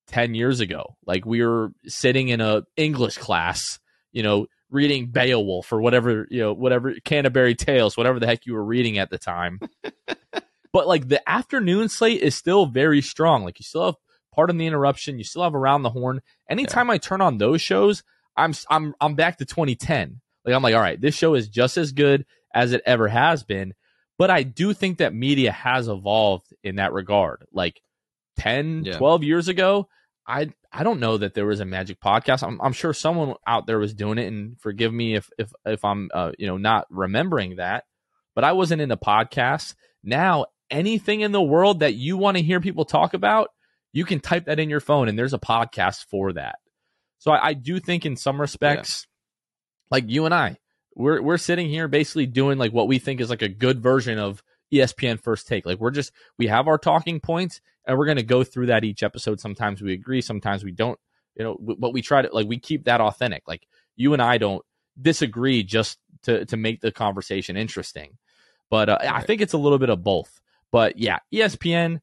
[0.07, 0.97] 10 years ago.
[1.05, 3.79] Like we were sitting in a English class,
[4.11, 8.53] you know, reading Beowulf or whatever, you know, whatever Canterbury Tales, whatever the heck you
[8.53, 9.59] were reading at the time.
[10.73, 13.43] but like the afternoon slate is still very strong.
[13.43, 13.95] Like you still have
[14.33, 16.21] part Pardon the Interruption, you still have Around the Horn.
[16.49, 18.03] Anytime I turn on those shows,
[18.35, 20.19] I'm I'm I'm back to 2010.
[20.43, 23.43] Like I'm like, all right, this show is just as good as it ever has
[23.43, 23.73] been.
[24.17, 27.45] But I do think that media has evolved in that regard.
[27.51, 27.81] Like
[28.37, 28.97] 10, Yeah.
[28.97, 29.87] 12 years ago,
[30.27, 32.43] I I don't know that there was a magic podcast.
[32.43, 35.85] I'm, I'm sure someone out there was doing it, and forgive me if if if
[35.85, 37.85] I'm uh, you know not remembering that.
[38.33, 39.75] But I wasn't in into podcasts.
[40.03, 43.49] Now anything in the world that you want to hear people talk about,
[43.93, 46.55] you can type that in your phone, and there's a podcast for that.
[47.19, 49.07] So I, I do think in some respects,
[49.91, 50.57] like you and I,
[50.95, 54.17] we're we're sitting here basically doing like what we think is like a good version
[54.17, 54.41] of
[54.73, 55.65] ESPN First Take.
[55.65, 58.83] Like we're just we have our talking points and we're going to go through that
[58.83, 59.39] each episode.
[59.39, 60.99] Sometimes we agree, sometimes we don't.
[61.35, 63.43] You know, but we try to like we keep that authentic.
[63.45, 63.67] Like
[63.97, 64.63] you and I don't
[65.01, 68.17] disagree just to to make the conversation interesting.
[68.69, 70.41] But uh, I think it's a little bit of both.
[70.71, 71.99] But yeah, ESPN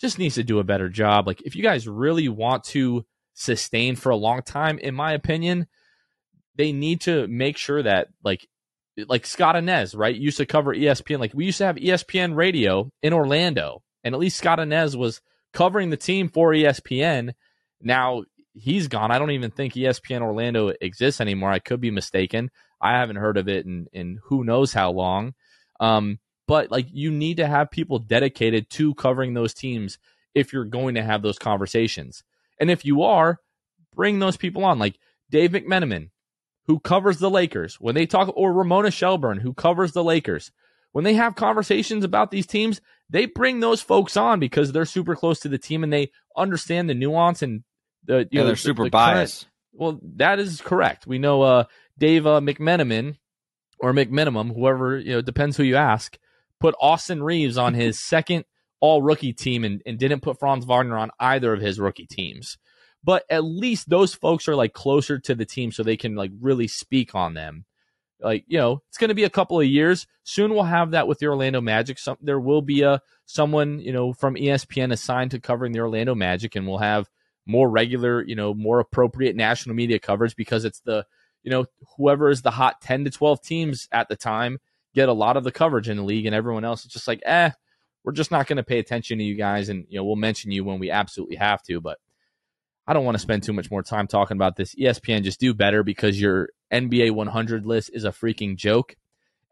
[0.00, 1.26] just needs to do a better job.
[1.26, 5.68] Like if you guys really want to sustain for a long time, in my opinion,
[6.56, 8.46] they need to make sure that like
[9.08, 10.14] like Scott Anez, right?
[10.14, 11.18] Used to cover ESPN.
[11.18, 15.20] Like we used to have ESPN radio in Orlando, and at least Scott Anez was
[15.52, 17.34] covering the team for ESPN.
[17.80, 19.10] Now he's gone.
[19.10, 21.50] I don't even think ESPN Orlando exists anymore.
[21.50, 22.50] I could be mistaken.
[22.80, 25.34] I haven't heard of it in, in who knows how long.
[25.80, 29.98] Um, but like you need to have people dedicated to covering those teams
[30.34, 32.24] if you're going to have those conversations.
[32.58, 33.38] And if you are,
[33.94, 34.78] bring those people on.
[34.78, 34.98] Like
[35.30, 36.10] Dave McMenamin,
[36.66, 40.52] who covers the Lakers, when they talk, or Ramona Shelburne, who covers the Lakers,
[40.92, 45.14] when they have conversations about these teams, they bring those folks on because they're super
[45.16, 47.62] close to the team and they understand the nuance and
[48.04, 49.48] the you Yeah, know they're the- super the current- biased.
[49.72, 51.06] well, that is correct.
[51.06, 51.64] We know uh,
[51.98, 53.16] Dave uh, McMenamin
[53.78, 56.18] or McMinimum, whoever you know, depends who you ask,
[56.60, 58.44] put Austin Reaves on his second
[58.80, 62.58] All Rookie team and, and didn't put Franz Wagner on either of his rookie teams.
[63.04, 66.30] But at least those folks are like closer to the team, so they can like
[66.40, 67.64] really speak on them.
[68.22, 70.06] Like you know, it's going to be a couple of years.
[70.22, 71.98] Soon we'll have that with the Orlando Magic.
[71.98, 76.14] Some there will be a someone you know from ESPN assigned to covering the Orlando
[76.14, 77.08] Magic, and we'll have
[77.46, 81.04] more regular, you know, more appropriate national media coverage because it's the,
[81.42, 84.58] you know, whoever is the hot 10 to 12 teams at the time
[84.94, 87.20] get a lot of the coverage in the league and everyone else is just like,
[87.24, 87.50] eh,
[88.04, 89.68] we're just not going to pay attention to you guys.
[89.68, 91.80] And, you know, we'll mention you when we absolutely have to.
[91.80, 91.98] But
[92.86, 94.74] I don't want to spend too much more time talking about this.
[94.74, 98.96] ESPN just do better because your NBA 100 list is a freaking joke.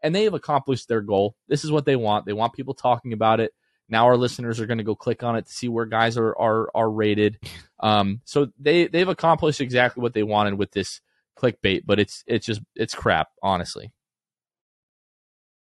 [0.03, 1.35] And they have accomplished their goal.
[1.47, 2.25] This is what they want.
[2.25, 3.53] They want people talking about it.
[3.87, 6.35] Now our listeners are going to go click on it to see where guys are
[6.37, 7.37] are are rated.
[7.83, 11.01] Um, so they they've accomplished exactly what they wanted with this
[11.35, 13.91] clickbait, but it's it's just it's crap, honestly.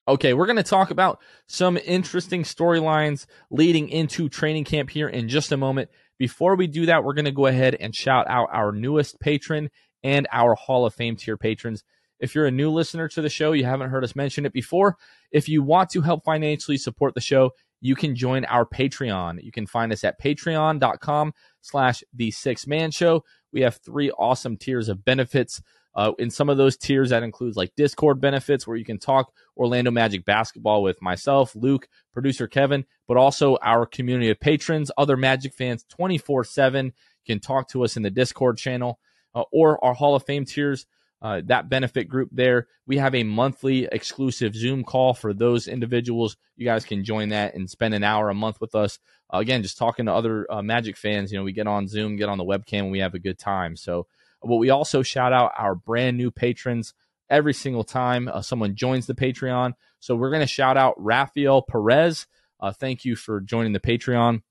[0.07, 5.29] Okay, we're going to talk about some interesting storylines leading into training camp here in
[5.29, 5.91] just a moment.
[6.17, 9.69] Before we do that, we're going to go ahead and shout out our newest patron
[10.07, 11.83] and our Hall of Fame tier patrons.
[12.21, 14.97] If you're a new listener to the show, you haven't heard us mention it before.
[15.33, 19.43] If you want to help financially support the show, you can join our Patreon.
[19.43, 23.25] You can find us at patreon.com slash the six man show.
[23.53, 25.61] We have three awesome tiers of benefits.
[25.97, 29.33] Uh, in some of those tiers, that includes like Discord benefits where you can talk
[29.57, 35.17] Orlando Magic basketball with myself, Luke, producer Kevin, but also our community of patrons, other
[35.17, 36.93] Magic fans 24 7
[37.27, 39.01] can talk to us in the Discord channel
[39.37, 40.87] uh, or our Hall of Fame tiers.
[41.23, 42.67] Uh, that benefit group there.
[42.87, 46.37] We have a monthly exclusive Zoom call for those individuals.
[46.57, 48.99] You guys can join that and spend an hour a month with us.
[49.33, 51.33] Uh, again, just talking to other uh, Magic fans.
[51.33, 53.39] You know, we get on Zoom, get on the webcam, and we have a good
[53.39, 53.77] time.
[53.77, 54.07] So
[54.43, 56.95] but we also shout out our brand new patrons
[57.29, 59.73] every single time uh, someone joins the Patreon.
[59.99, 62.27] So we're going to shout out Rafael Perez.
[62.61, 64.43] Uh, thank you for joining the Patreon.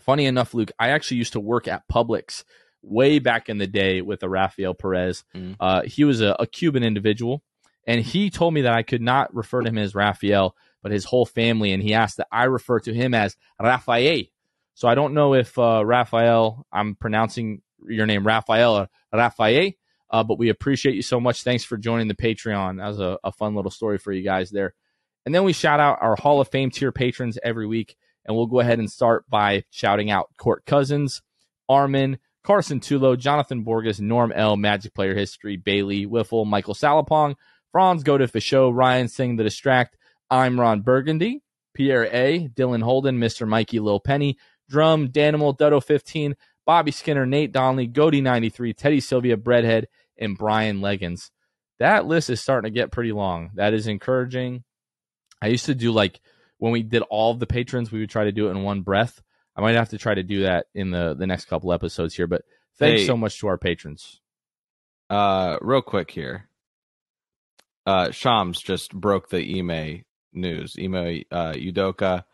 [0.00, 2.44] Funny enough, Luke, I actually used to work at Publix
[2.86, 5.24] way back in the day with a Rafael Perez.
[5.34, 5.56] Mm.
[5.58, 7.42] Uh, he was a, a, Cuban individual,
[7.86, 11.04] and he told me that I could not refer to him as Rafael, but his
[11.04, 14.22] whole family, and he asked that I refer to him as Rafael.
[14.74, 19.72] So I don't know if uh, Rafael, I'm pronouncing your name, Rafael Rafael.
[20.08, 21.42] Uh, but we appreciate you so much.
[21.42, 22.78] Thanks for joining the Patreon.
[22.78, 24.74] That was a, a fun little story for you guys there.
[25.24, 27.96] And then we shout out our Hall of Fame tier patrons every week.
[28.24, 31.22] And we'll go ahead and start by shouting out Court Cousins,
[31.68, 37.34] Armin, Carson Tulo, Jonathan Borges, Norm L, Magic Player History, Bailey, Wiffle, Michael Salapong,
[37.72, 39.96] Franz Go to Show, Ryan Singh, The Distract,
[40.30, 41.42] I'm Ron Burgundy,
[41.74, 43.48] Pierre A, Dylan Holden, Mr.
[43.48, 44.38] Mikey Lil Penny,
[44.70, 50.80] Drum, Danimal, Dutto 15, Bobby Skinner, Nate Donnelly, Goody 93, Teddy Sylvia, Breadhead, and Brian
[50.80, 51.32] Leggins.
[51.80, 53.50] That list is starting to get pretty long.
[53.54, 54.62] That is encouraging.
[55.42, 56.20] I used to do like
[56.58, 58.82] when we did all of the patrons, we would try to do it in one
[58.82, 59.20] breath.
[59.56, 62.26] I might have to try to do that in the the next couple episodes here.
[62.26, 62.42] But
[62.78, 64.20] thanks hey, so much to our patrons.
[65.08, 66.48] Uh, real quick here.
[67.86, 70.76] Uh, Shams just broke the Ime news.
[70.78, 72.24] Ime uh, Udoka,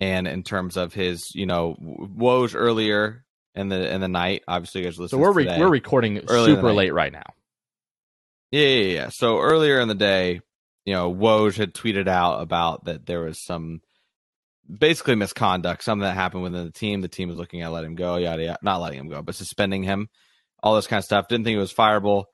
[0.00, 4.42] and in terms of his, you know, Woj earlier in the in the night.
[4.48, 5.16] Obviously, you guys listen.
[5.16, 7.32] So we're re- we're recording super late right now.
[8.50, 9.08] Yeah, yeah, yeah.
[9.08, 10.40] So earlier in the day,
[10.84, 13.80] you know, Woj had tweeted out about that there was some
[14.68, 17.00] basically misconduct, something that happened within the team.
[17.00, 19.34] The team was looking at letting him go, yada yada, not letting him go, but
[19.34, 20.08] suspending him,
[20.62, 21.28] all this kind of stuff.
[21.28, 22.24] Didn't think it was fireable,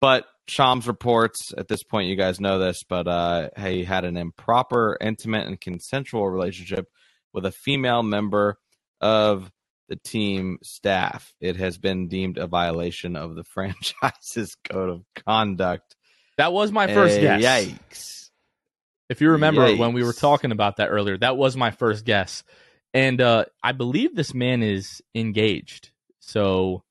[0.00, 4.16] but Shams reports at this point, you guys know this, but uh, he had an
[4.16, 6.86] improper, intimate, and consensual relationship
[7.32, 8.56] with a female member
[9.00, 9.50] of
[9.88, 11.32] the team staff.
[11.40, 15.96] It has been deemed a violation of the franchise's code of conduct.
[16.38, 17.42] That was my first guess.
[17.42, 18.15] Yikes.
[19.08, 19.78] If you remember Yikes.
[19.78, 22.42] when we were talking about that earlier, that was my first guess.
[22.92, 25.90] And uh, I believe this man is engaged.
[26.18, 26.82] So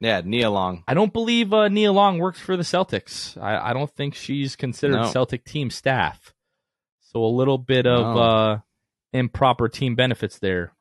[0.00, 0.84] yeah, Nia Long.
[0.86, 3.40] I don't believe uh, Nia Long works for the Celtics.
[3.40, 5.10] I, I don't think she's considered no.
[5.10, 6.34] Celtic team staff.
[7.00, 8.22] So a little bit of no.
[8.22, 8.58] uh,
[9.12, 10.72] improper team benefits there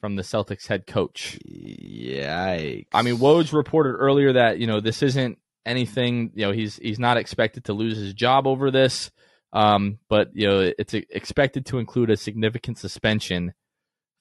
[0.00, 1.38] from the Celtics head coach.
[1.46, 2.86] Yikes.
[2.92, 6.98] I mean, Woj reported earlier that, you know, this isn't anything, you know, he's he's
[6.98, 9.10] not expected to lose his job over this.
[9.52, 13.54] Um, but you know, it's expected to include a significant suspension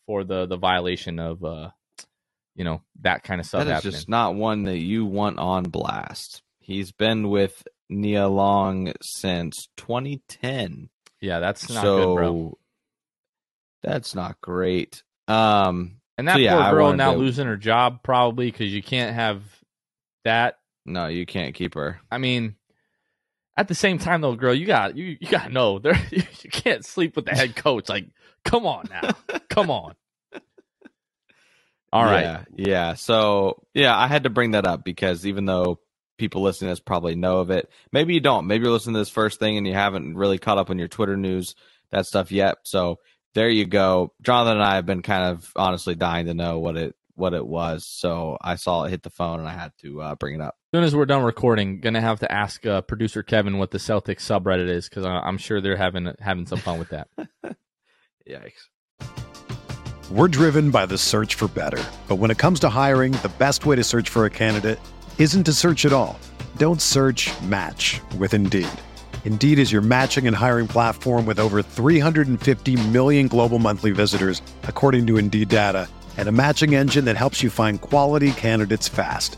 [0.06, 1.72] for the the violation of uh
[2.58, 3.92] you know, that kind of stuff That is happening.
[3.92, 6.42] just not one that you want on blast.
[6.60, 10.90] He's been with Nia Long since 2010.
[11.22, 12.58] Yeah, that's not so, good, bro.
[13.84, 15.04] That's not great.
[15.28, 17.18] Um, and that so, yeah, poor girl now to...
[17.18, 19.44] losing her job probably because you can't have
[20.26, 20.58] that.
[20.86, 22.02] No, you can't keep her.
[22.12, 22.56] I mean,
[23.58, 26.22] at the same time though, girl, you got you you got to know there you
[26.52, 27.90] can't sleep with the head coach.
[27.90, 28.08] Like,
[28.46, 29.96] come on now, come on.
[31.92, 32.24] All right.
[32.24, 32.94] Yeah, yeah.
[32.94, 35.80] So yeah, I had to bring that up because even though
[36.18, 38.48] people listening to this probably know of it, maybe you don't.
[38.48, 40.90] Maybe you're listening to this first thing and you haven't really caught up on your
[40.90, 41.56] Twitter news
[41.92, 42.58] that stuff yet.
[42.64, 43.00] So
[43.34, 44.14] there you go.
[44.22, 47.46] Jonathan and I have been kind of honestly dying to know what it what it
[47.46, 47.86] was.
[47.86, 50.57] So I saw it hit the phone and I had to uh, bring it up.
[50.74, 53.78] As soon as we're done recording, gonna have to ask uh, producer Kevin what the
[53.78, 57.08] Celtics subreddit is because I'm sure they're having having some fun with that.
[58.30, 58.68] Yikes.
[60.12, 63.66] We're driven by the search for better, but when it comes to hiring, the best
[63.66, 64.78] way to search for a candidate
[65.18, 66.20] isn't to search at all.
[66.58, 67.32] Don't search.
[67.44, 68.68] Match with Indeed.
[69.24, 75.08] Indeed is your matching and hiring platform with over 350 million global monthly visitors, according
[75.08, 75.88] to Indeed data,
[76.18, 79.38] and a matching engine that helps you find quality candidates fast.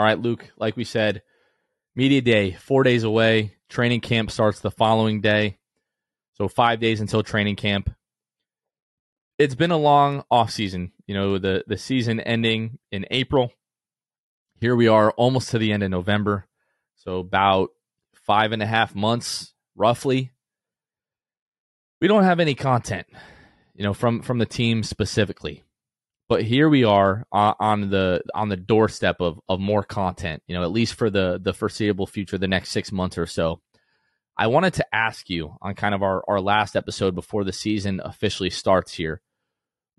[0.00, 1.20] All right, Luke, like we said,
[1.94, 3.56] media day, four days away.
[3.68, 5.58] Training camp starts the following day.
[6.38, 7.90] So five days until training camp.
[9.36, 10.92] It's been a long off season.
[11.06, 13.52] You know, the, the season ending in April.
[14.58, 16.46] Here we are almost to the end of November.
[16.96, 17.68] So about
[18.14, 20.32] five and a half months, roughly.
[22.00, 23.06] We don't have any content,
[23.74, 25.62] you know, from from the team specifically
[26.30, 30.62] but here we are on the on the doorstep of of more content you know
[30.62, 33.60] at least for the the foreseeable future the next six months or so.
[34.36, 38.00] I wanted to ask you on kind of our our last episode before the season
[38.02, 39.20] officially starts here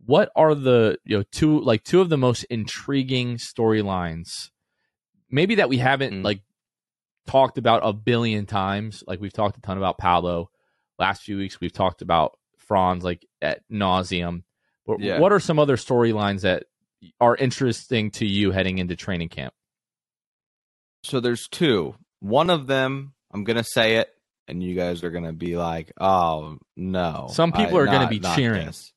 [0.06, 4.50] what are the you know two like two of the most intriguing storylines
[5.30, 6.24] maybe that we haven't mm.
[6.24, 6.42] like
[7.28, 9.04] talked about a billion times?
[9.06, 10.50] Like we've talked a ton about paolo.
[10.98, 14.44] Last few weeks we've talked about franz like at nauseum
[14.86, 15.20] but yeah.
[15.20, 16.66] what are some other storylines that
[17.20, 19.54] are interesting to you heading into training camp?
[21.04, 21.96] So there's two.
[22.20, 24.10] One of them, I'm gonna say it,
[24.48, 28.10] and you guys are gonna be like, "Oh no!" Some people I, are not, gonna
[28.10, 28.68] be cheering.
[28.68, 28.94] This.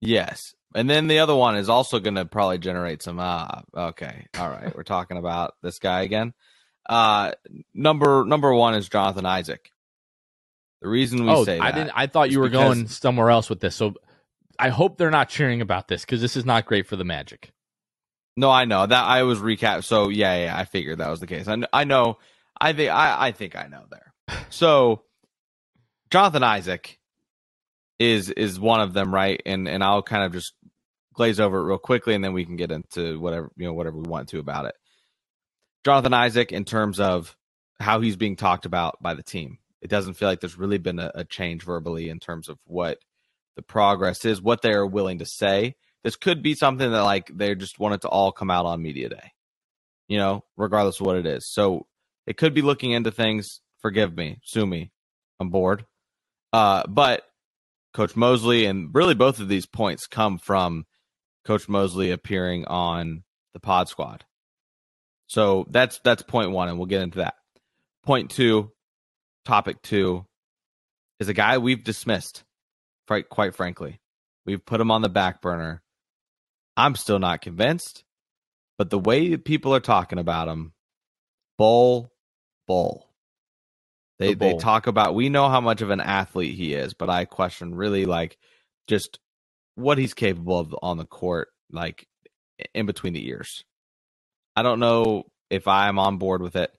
[0.00, 3.18] Yes, and then the other one is also gonna probably generate some.
[3.18, 4.74] Ah, okay, all right.
[4.76, 6.34] We're talking about this guy again.
[6.88, 7.32] Uh,
[7.72, 9.70] number number one is Jonathan Isaac.
[10.82, 11.92] The reason we oh, say I didn't.
[11.94, 13.76] I thought you were going somewhere else with this.
[13.76, 13.94] So
[14.60, 17.52] I hope they're not cheering about this because this is not great for the Magic.
[18.36, 19.84] No, I know that I was recap.
[19.84, 21.48] So yeah, yeah, I figured that was the case.
[21.48, 22.18] I, I know.
[22.60, 24.12] I think I, I think I know there.
[24.50, 25.02] So
[26.10, 26.98] Jonathan Isaac
[27.98, 29.40] is is one of them, right?
[29.46, 30.54] And and I'll kind of just
[31.14, 33.96] glaze over it real quickly, and then we can get into whatever you know whatever
[33.96, 34.74] we want to about it.
[35.84, 37.36] Jonathan Isaac, in terms of
[37.78, 40.98] how he's being talked about by the team, it doesn't feel like there's really been
[40.98, 42.98] a, a change verbally in terms of what
[43.56, 45.74] the progress is, what they're willing to say.
[46.02, 48.82] This could be something that like they just want it to all come out on
[48.82, 49.32] media day,
[50.08, 51.50] you know, regardless of what it is.
[51.50, 51.86] So
[52.26, 53.60] it could be looking into things.
[53.82, 54.92] Forgive me, sue me,
[55.38, 55.84] I'm bored.
[56.52, 57.22] Uh, but
[57.92, 60.86] Coach Mosley and really both of these points come from
[61.44, 64.24] Coach Mosley appearing on the Pod Squad.
[65.26, 67.34] So that's that's point one, and we'll get into that.
[68.04, 68.72] Point two,
[69.44, 70.26] topic two,
[71.18, 72.44] is a guy we've dismissed
[73.10, 73.98] quite quite frankly.
[74.46, 75.82] We've put him on the back burner.
[76.76, 78.04] I'm still not convinced,
[78.78, 80.74] but the way people are talking about him,
[81.58, 82.12] Bol,
[82.68, 83.10] Bol.
[84.20, 87.10] They the they talk about we know how much of an athlete he is, but
[87.10, 88.38] I question really like
[88.86, 89.18] just
[89.74, 92.06] what he's capable of on the court, like
[92.76, 93.64] in between the ears.
[94.54, 96.72] I don't know if I'm on board with it,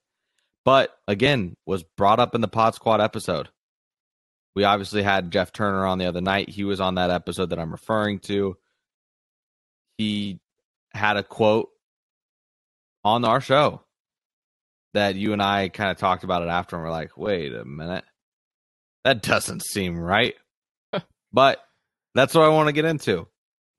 [0.64, 3.50] but again, was brought up in the Pod Squad episode.
[4.56, 6.50] We obviously had Jeff Turner on the other night.
[6.50, 8.58] He was on that episode that I'm referring to.
[9.98, 10.40] He
[10.94, 11.70] had a quote
[13.04, 13.82] on our show
[14.94, 17.64] that you and I kind of talked about it after, and we're like, wait a
[17.64, 18.04] minute.
[19.04, 20.36] That doesn't seem right.
[21.34, 21.60] but
[22.14, 23.28] that's what I want to get into.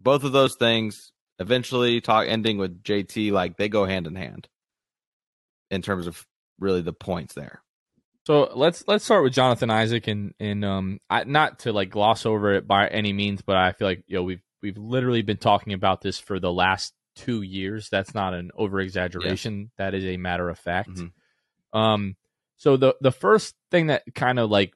[0.00, 4.48] Both of those things eventually talk ending with JT, like they go hand in hand
[5.70, 6.26] in terms of
[6.58, 7.61] really the points there.
[8.24, 12.24] So let's let's start with Jonathan Isaac and and um I, not to like gloss
[12.24, 15.38] over it by any means, but I feel like you know we've we've literally been
[15.38, 17.88] talking about this for the last two years.
[17.90, 19.60] That's not an over exaggeration.
[19.60, 19.66] Yeah.
[19.84, 20.90] That is a matter of fact.
[20.90, 21.78] Mm-hmm.
[21.78, 22.16] Um,
[22.56, 24.72] so the the first thing that kind of like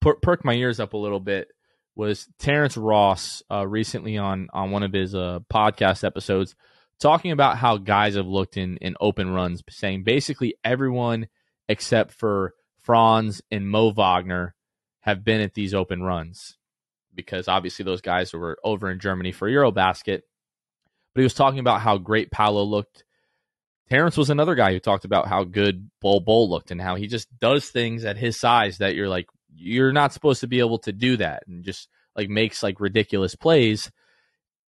[0.00, 1.48] per- perked my ears up a little bit
[1.96, 6.54] was Terrence Ross uh, recently on on one of his uh, podcast episodes
[7.00, 11.26] talking about how guys have looked in in open runs, saying basically everyone
[11.70, 12.52] except for
[12.82, 14.56] Franz and Mo Wagner
[15.02, 16.58] have been at these open runs
[17.14, 20.22] because obviously those guys were over in Germany for Eurobasket.
[21.14, 23.04] But he was talking about how great Paolo looked.
[23.88, 27.06] Terrence was another guy who talked about how good Bol Bol looked and how he
[27.06, 30.78] just does things at his size that you're like, you're not supposed to be able
[30.80, 33.92] to do that and just like makes like ridiculous plays.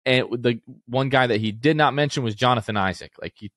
[0.05, 3.13] And the one guy that he did not mention was Jonathan Isaac.
[3.21, 3.53] Like he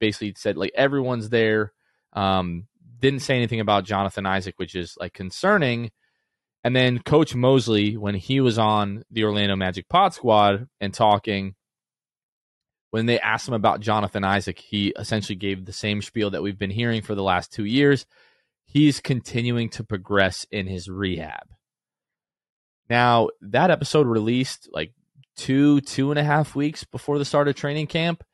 [0.00, 1.72] basically said, like everyone's there.
[2.12, 2.66] Um,
[3.00, 5.90] didn't say anything about Jonathan Isaac, which is like concerning.
[6.62, 11.54] And then Coach Mosley, when he was on the Orlando Magic Pod Squad and talking,
[12.90, 16.58] when they asked him about Jonathan Isaac, he essentially gave the same spiel that we've
[16.58, 18.04] been hearing for the last two years.
[18.66, 21.48] He's continuing to progress in his rehab.
[22.88, 24.92] Now, that episode released like
[25.36, 28.24] two, two and a half weeks before the start of training camp.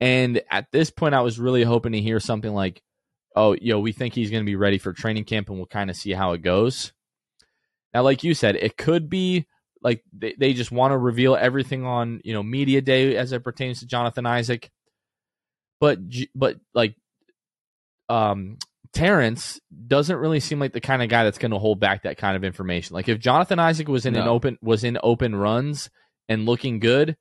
[0.00, 2.82] And at this point, I was really hoping to hear something like,
[3.36, 5.90] oh, yo, we think he's going to be ready for training camp and we'll kind
[5.90, 6.92] of see how it goes.
[7.94, 9.46] Now, like you said, it could be
[9.82, 13.44] like they, they just want to reveal everything on, you know, media day as it
[13.44, 14.70] pertains to Jonathan Isaac.
[15.80, 15.98] But,
[16.34, 16.94] but like,
[18.08, 18.58] um,
[18.92, 22.18] Terrence doesn't really seem like the kind of guy that's going to hold back that
[22.18, 22.94] kind of information.
[22.94, 24.22] Like if Jonathan Isaac was in no.
[24.22, 25.90] an open was in open runs
[26.28, 27.16] and looking good,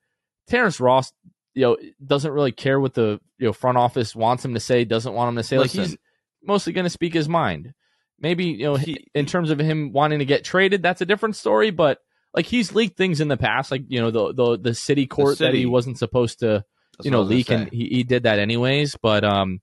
[0.48, 1.14] Terrence Ross,
[1.54, 4.86] you know, doesn't really care what the you know front office wants him to say,
[4.86, 5.58] doesn't want him to say.
[5.58, 5.98] Listen, like he's
[6.44, 7.74] mostly going to speak his mind.
[8.20, 11.36] Maybe you know, he, in terms of him wanting to get traded, that's a different
[11.36, 11.72] story.
[11.72, 12.00] But
[12.34, 15.32] like he's leaked things in the past, like you know the the, the city court
[15.32, 15.52] the city.
[15.52, 16.64] that he wasn't supposed to,
[16.98, 18.96] that's you know, leak, and he, he did that anyways.
[19.02, 19.62] But um,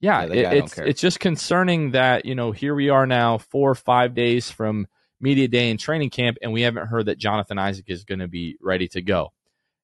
[0.00, 3.70] yeah, yeah it, it's it's just concerning that you know here we are now four
[3.70, 4.86] or five days from
[5.20, 8.28] media day and training camp, and we haven't heard that Jonathan Isaac is going to
[8.28, 9.32] be ready to go.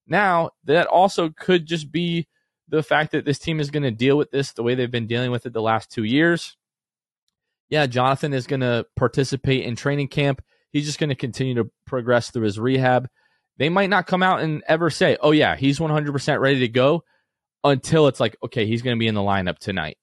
[0.09, 2.27] Now that also could just be
[2.67, 5.07] the fact that this team is going to deal with this the way they've been
[5.07, 6.55] dealing with it the last two years.
[7.69, 10.41] Yeah, Jonathan is going to participate in training camp.
[10.71, 13.07] He's just going to continue to progress through his rehab.
[13.57, 17.03] They might not come out and ever say, "Oh yeah, he's 100% ready to go,"
[17.63, 19.97] until it's like, "Okay, he's going to be in the lineup tonight."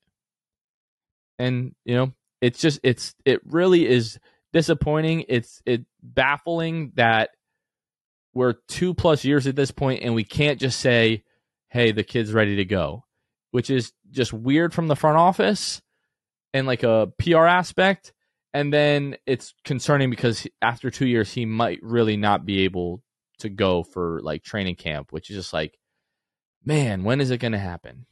[1.38, 4.18] and you know it's just it's it really is
[4.52, 7.30] disappointing it's it baffling that
[8.36, 11.22] we're two plus years at this point and we can't just say
[11.70, 13.04] hey the kid's ready to go
[13.50, 15.80] which is just weird from the front office
[16.54, 18.12] and like a pr aspect
[18.54, 23.02] and then it's concerning because after two years he might really not be able
[23.38, 25.78] to go for like training camp which is just like
[26.64, 28.06] man when is it going to happen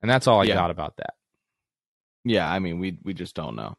[0.00, 0.54] and that's all i yeah.
[0.54, 1.14] got about that
[2.24, 3.76] yeah, I mean, we we just don't know.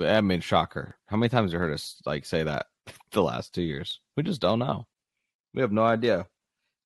[0.00, 0.96] I mean, shocker.
[1.06, 2.66] How many times have you heard us like say that
[3.12, 4.00] the last two years?
[4.16, 4.86] We just don't know.
[5.54, 6.26] We have no idea.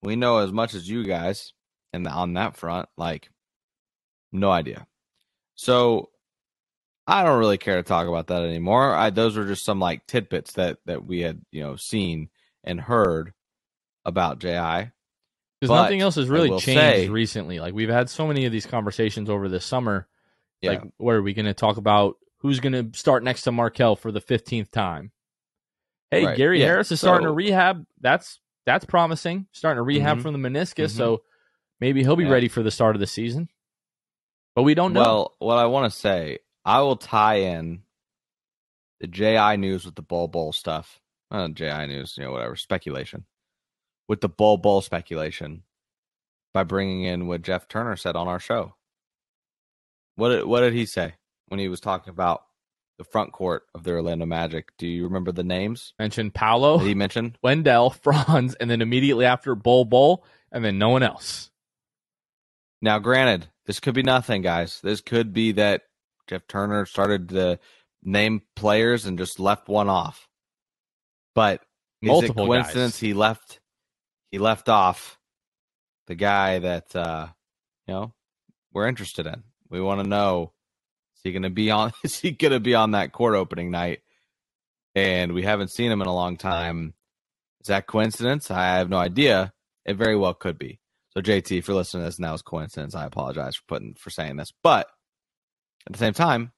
[0.03, 1.53] We know as much as you guys,
[1.93, 3.31] and on that front, like,
[4.33, 4.87] no idea.
[5.55, 6.11] So,
[7.07, 8.95] I don't really care to talk about that anymore.
[8.95, 12.29] I those were just some like tidbits that that we had you know seen
[12.63, 13.33] and heard
[14.05, 14.49] about Ji.
[14.49, 17.59] Because nothing else has really changed say, recently.
[17.59, 20.07] Like we've had so many of these conversations over the summer
[20.61, 20.73] yeah.
[20.73, 22.17] Like, what are we going to talk about?
[22.39, 25.13] Who's going to start next to Markelle for the fifteenth time?
[26.11, 26.37] Hey, right.
[26.37, 26.67] Gary yeah.
[26.67, 27.85] Harris is so, starting to rehab.
[28.01, 29.47] That's that's promising.
[29.53, 30.23] Starting to rehab mm-hmm.
[30.23, 30.99] from the meniscus, mm-hmm.
[30.99, 31.23] so
[31.81, 32.31] maybe he'll be yeah.
[32.31, 33.49] ready for the start of the season.
[34.55, 35.01] But we don't know.
[35.01, 37.83] Well, what I want to say, I will tie in
[39.01, 41.01] the JI news with the Bol Bol stuff.
[41.31, 43.25] Uh, JI news, you know, whatever speculation
[44.11, 45.63] with the Bol Bol speculation
[46.53, 48.75] by bringing in what Jeff Turner said on our show.
[50.17, 51.15] What did, what did he say
[51.47, 52.43] when he was talking about
[53.01, 54.77] the front court of the Orlando Magic?
[54.77, 55.95] Do you remember the names?
[55.99, 56.79] Mentioned Paolo.
[56.79, 60.23] Did he mention Wendell, Franz, and then immediately after Bol Bol,
[60.53, 61.51] and then no one else.
[62.83, 64.81] Now, granted, this could be nothing, guys.
[64.83, 65.85] This could be that
[66.27, 67.59] Jeff Turner started to
[68.03, 70.29] name players and just left one off.
[71.35, 71.63] But
[72.03, 73.01] Multiple is it coincidence guys.
[73.01, 73.61] he left
[74.31, 75.19] he left off
[76.07, 77.29] the guy that uh
[77.87, 78.13] you know
[78.75, 79.43] we're interested in.
[79.71, 80.53] We want to know
[81.25, 81.93] is he to be on?
[82.05, 84.01] Is he to be on that court opening night?
[84.95, 86.95] And we haven't seen him in a long time.
[87.61, 88.51] Is that coincidence?
[88.51, 89.53] I have no idea.
[89.85, 90.81] It very well could be.
[91.11, 93.95] So JT, if you're listening to this and that was coincidence, I apologize for putting
[93.95, 94.53] for saying this.
[94.63, 94.89] But
[95.87, 96.53] at the same time,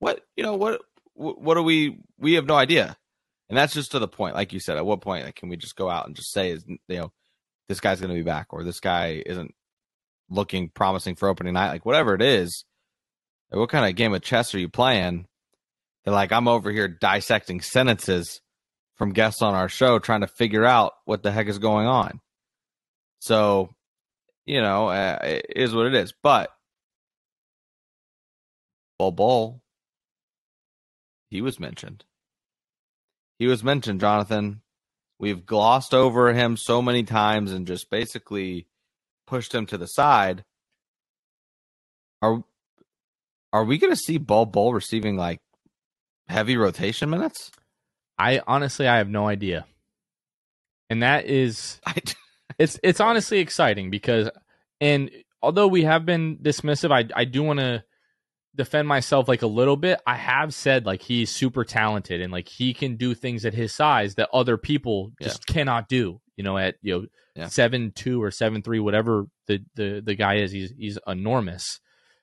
[0.00, 0.80] what you know, what
[1.14, 1.98] what are we?
[2.18, 2.96] We have no idea,
[3.48, 4.34] and that's just to the point.
[4.34, 6.50] Like you said, at what point like, can we just go out and just say,
[6.50, 7.12] is you know,
[7.68, 9.54] this guy's going to be back, or this guy isn't
[10.30, 12.64] looking promising for opening night, like whatever it is,
[13.50, 15.26] what kind of game of chess are you playing?
[16.04, 18.40] They're like, I'm over here dissecting sentences
[18.96, 22.20] from guests on our show trying to figure out what the heck is going on.
[23.20, 23.70] So,
[24.44, 26.12] you know, uh, it is what it is.
[26.22, 26.50] But
[28.98, 29.62] Bol Bol,
[31.30, 32.04] he was mentioned.
[33.38, 34.62] He was mentioned, Jonathan.
[35.20, 38.66] We've glossed over him so many times and just basically
[39.26, 40.44] pushed him to the side.
[42.22, 42.42] Are
[43.52, 45.40] are we going to see Bol Bull receiving like
[46.28, 47.50] heavy rotation minutes?
[48.18, 49.66] I honestly, I have no idea.
[50.90, 51.80] And that is,
[52.58, 54.30] it's it's honestly exciting because,
[54.80, 55.10] and
[55.42, 57.84] although we have been dismissive, I I do want to
[58.54, 60.00] defend myself like a little bit.
[60.06, 63.74] I have said like he's super talented and like he can do things at his
[63.74, 65.54] size that other people just yeah.
[65.54, 66.20] cannot do.
[66.36, 67.46] You know, at you know yeah.
[67.48, 71.80] seven two or seven three, whatever the the the guy is, he's he's enormous.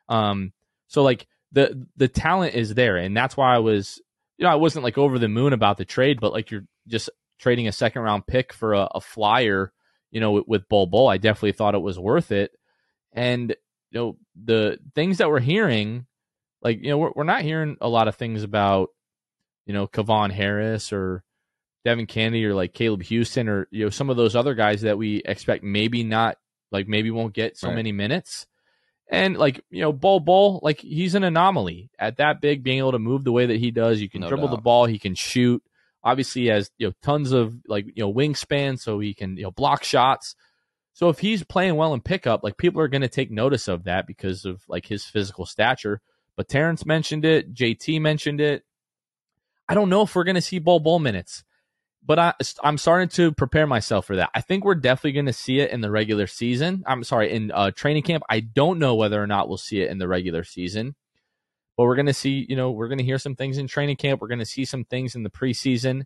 [0.09, 0.51] Um,
[0.87, 4.01] so like the the talent is there, and that's why I was
[4.37, 7.09] you know, I wasn't like over the moon about the trade, but like you're just
[7.39, 9.71] trading a second round pick for a, a flyer,
[10.11, 11.07] you know, with, with Bol Bol.
[11.07, 12.51] I definitely thought it was worth it.
[13.13, 13.55] And,
[13.91, 16.05] you know, the things that we're hearing,
[16.61, 18.89] like, you know, we're, we're not hearing a lot of things about,
[19.65, 21.23] you know, Kevon Harris or
[21.85, 24.97] Devin Cannady or like Caleb Houstan or, you know, some of those other guys that
[24.97, 26.37] we expect maybe not,
[26.71, 27.75] like, maybe won't get so right.
[27.75, 28.47] many minutes.
[29.09, 32.93] And like, you know, Bol Bol, like he's an anomaly at that big, being able
[32.93, 34.01] to move the way that he does.
[34.01, 34.55] You can no dribble doubt.
[34.55, 35.61] the ball, he can shoot.
[36.03, 39.43] Obviously, he has you know tons of like you know wingspan, so he can you
[39.43, 40.35] know block shots.
[40.93, 43.83] So if he's playing well in pickup, like people are going to take notice of
[43.83, 46.01] that because of like his physical stature.
[46.35, 48.63] But Terrence mentioned it, JT mentioned it.
[49.67, 51.43] I don't know if we're going to see Bol Bol minutes
[52.05, 52.33] but I,
[52.63, 54.29] I'm starting to prepare myself for that.
[54.35, 56.83] I think we're definitely going to see it in the regular season.
[56.85, 58.23] I'm sorry, in uh, training camp.
[58.29, 60.95] I don't know whether or not we'll see it in the regular season,
[61.75, 62.45] but we're going to see.
[62.47, 64.21] You know, we're going to hear some things in training camp.
[64.21, 66.03] We're going to see some things in the preseason,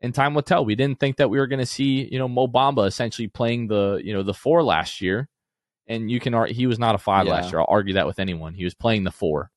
[0.00, 0.64] and time will tell.
[0.64, 3.68] We didn't think that we were going to see you know Mo Bamba essentially playing
[3.68, 5.28] the you know the four last year,
[5.86, 7.32] and you can he was not a five yeah.
[7.32, 7.60] last year.
[7.60, 8.54] I'll argue that with anyone.
[8.54, 9.50] He was playing the four,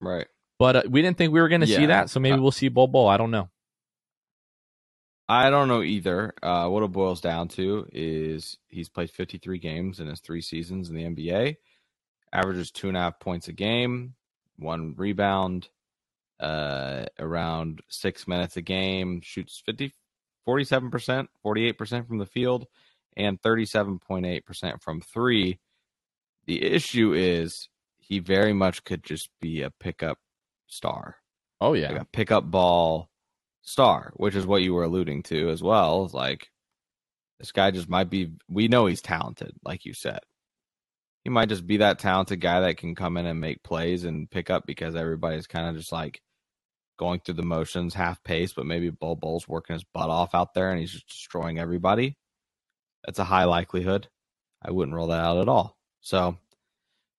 [0.00, 0.26] right?
[0.58, 1.76] But uh, we didn't think we were going to yeah.
[1.78, 3.08] see that, so maybe uh, we'll see Bol.
[3.08, 3.48] I don't know.
[5.28, 6.32] I don't know either.
[6.42, 10.88] Uh, what it boils down to is he's played 53 games in his three seasons
[10.88, 11.56] in the NBA,
[12.32, 14.14] averages two and a half points a game,
[14.56, 15.68] one rebound,
[16.40, 19.92] uh, around six minutes a game, shoots 50,
[20.46, 22.66] 47%, 48% from the field,
[23.14, 25.58] and 37.8% from three.
[26.46, 27.68] The issue is
[27.98, 30.18] he very much could just be a pickup
[30.66, 31.16] star.
[31.60, 31.92] Oh, yeah.
[31.92, 33.10] Like a pickup ball
[33.62, 36.08] star, which is what you were alluding to as well.
[36.12, 36.50] Like
[37.38, 38.32] this guy just might be.
[38.48, 40.20] We know he's talented, like you said.
[41.24, 44.30] He might just be that talented guy that can come in and make plays and
[44.30, 46.22] pick up because everybody's kind of just like
[46.98, 48.52] going through the motions, half pace.
[48.52, 52.16] But maybe Bol Bol's working his butt off out there and he's just destroying everybody.
[53.04, 54.08] That's a high likelihood.
[54.62, 55.76] I wouldn't rule that out at all.
[56.00, 56.36] So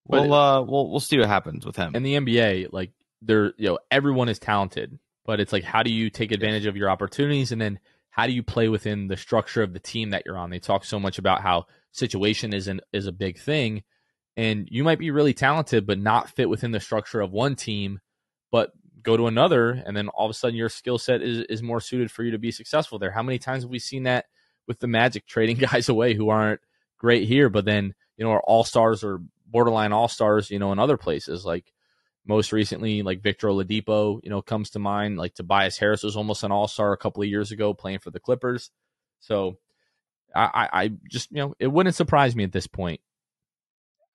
[0.07, 1.95] we'll uh, we'll we'll see what happens with him.
[1.95, 4.97] In the NBA, like there, you know, everyone is talented
[5.29, 7.77] but it's like how do you take advantage of your opportunities and then
[8.09, 10.49] how do you play within the structure of the team that you're on?
[10.49, 13.83] They talk so much about how situation is an, is a big thing,
[14.35, 17.99] and you might be really talented but not fit within the structure of one team,
[18.51, 18.71] but
[19.03, 21.79] go to another, and then all of a sudden your skill set is is more
[21.79, 23.11] suited for you to be successful there.
[23.11, 24.25] How many times have we seen that
[24.65, 26.61] with the Magic trading guys away who aren't
[26.97, 30.71] great here, but then you know are all stars or borderline all stars, you know,
[30.71, 31.71] in other places like
[32.29, 35.17] most recently, like Victor Oladipo, you know, comes to mind.
[35.17, 38.11] Like Tobias Harris was almost an All Star a couple of years ago, playing for
[38.11, 38.69] the Clippers.
[39.19, 39.57] So,
[40.33, 43.01] I, I just you know, it wouldn't surprise me at this point.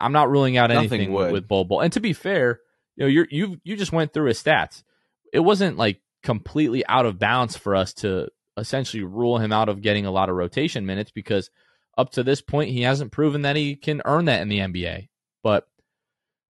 [0.00, 1.32] I'm not ruling out Nothing anything would.
[1.32, 1.80] with Bol Bol.
[1.80, 2.60] And to be fair,
[2.94, 4.84] you know, you you you just went through his stats.
[5.32, 9.82] It wasn't like completely out of bounds for us to essentially rule him out of
[9.82, 11.50] getting a lot of rotation minutes because
[11.98, 15.08] up to this point he hasn't proven that he can earn that in the NBA.
[15.42, 15.66] But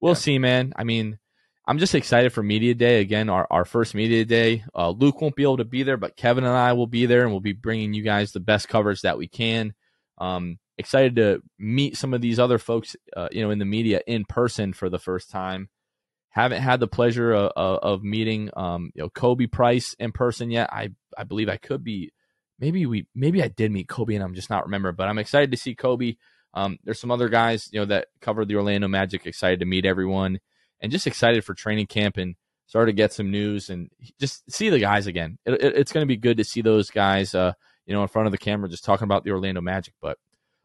[0.01, 0.17] we'll yeah.
[0.17, 0.73] see, man.
[0.75, 1.19] I mean,
[1.65, 3.29] I'm just excited for media day again.
[3.29, 4.65] Our our first media day.
[4.75, 7.21] Uh, Luke won't be able to be there, but Kevin and I will be there,
[7.23, 9.73] and we'll be bringing you guys the best coverage that we can.
[10.17, 14.01] Um, excited to meet some of these other folks, uh, you know, in the media
[14.05, 15.69] in person for the first time.
[16.29, 20.69] Haven't had the pleasure of, of meeting, um, you know, Khobi Price in person yet.
[20.73, 22.11] I I believe I could be,
[22.59, 24.91] maybe we maybe I did meet Khobi, and I'm just not remember.
[24.91, 26.17] But I'm excited to see Khobi.
[26.53, 29.25] Um, there's some other guys, you know, that cover the Orlando Magic.
[29.25, 30.39] Excited to meet everyone
[30.83, 32.35] and just excited for training camp and
[32.67, 35.39] start to get some news and just see the guys again.
[35.45, 37.53] It, it, it's going to be good to see those guys, uh,
[37.85, 39.93] you know, in front of the camera, just talking about the Orlando Magic.
[40.01, 40.19] But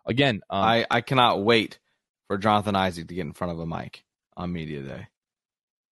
[0.05, 1.79] again, um, I I cannot wait
[2.27, 4.05] for Jonathan Isaac to get in front of a mic
[4.37, 5.07] on media day.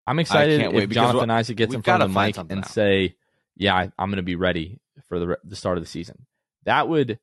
[0.08, 2.68] I'm excited if Jonathan Isaac gets in front of the mic and out.
[2.68, 3.16] say,
[3.56, 6.26] yeah, I, am going to be ready for the the start of the season.
[6.64, 7.20] That would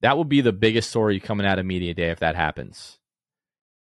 [0.00, 2.98] that would be the biggest story coming out of media day if that happens.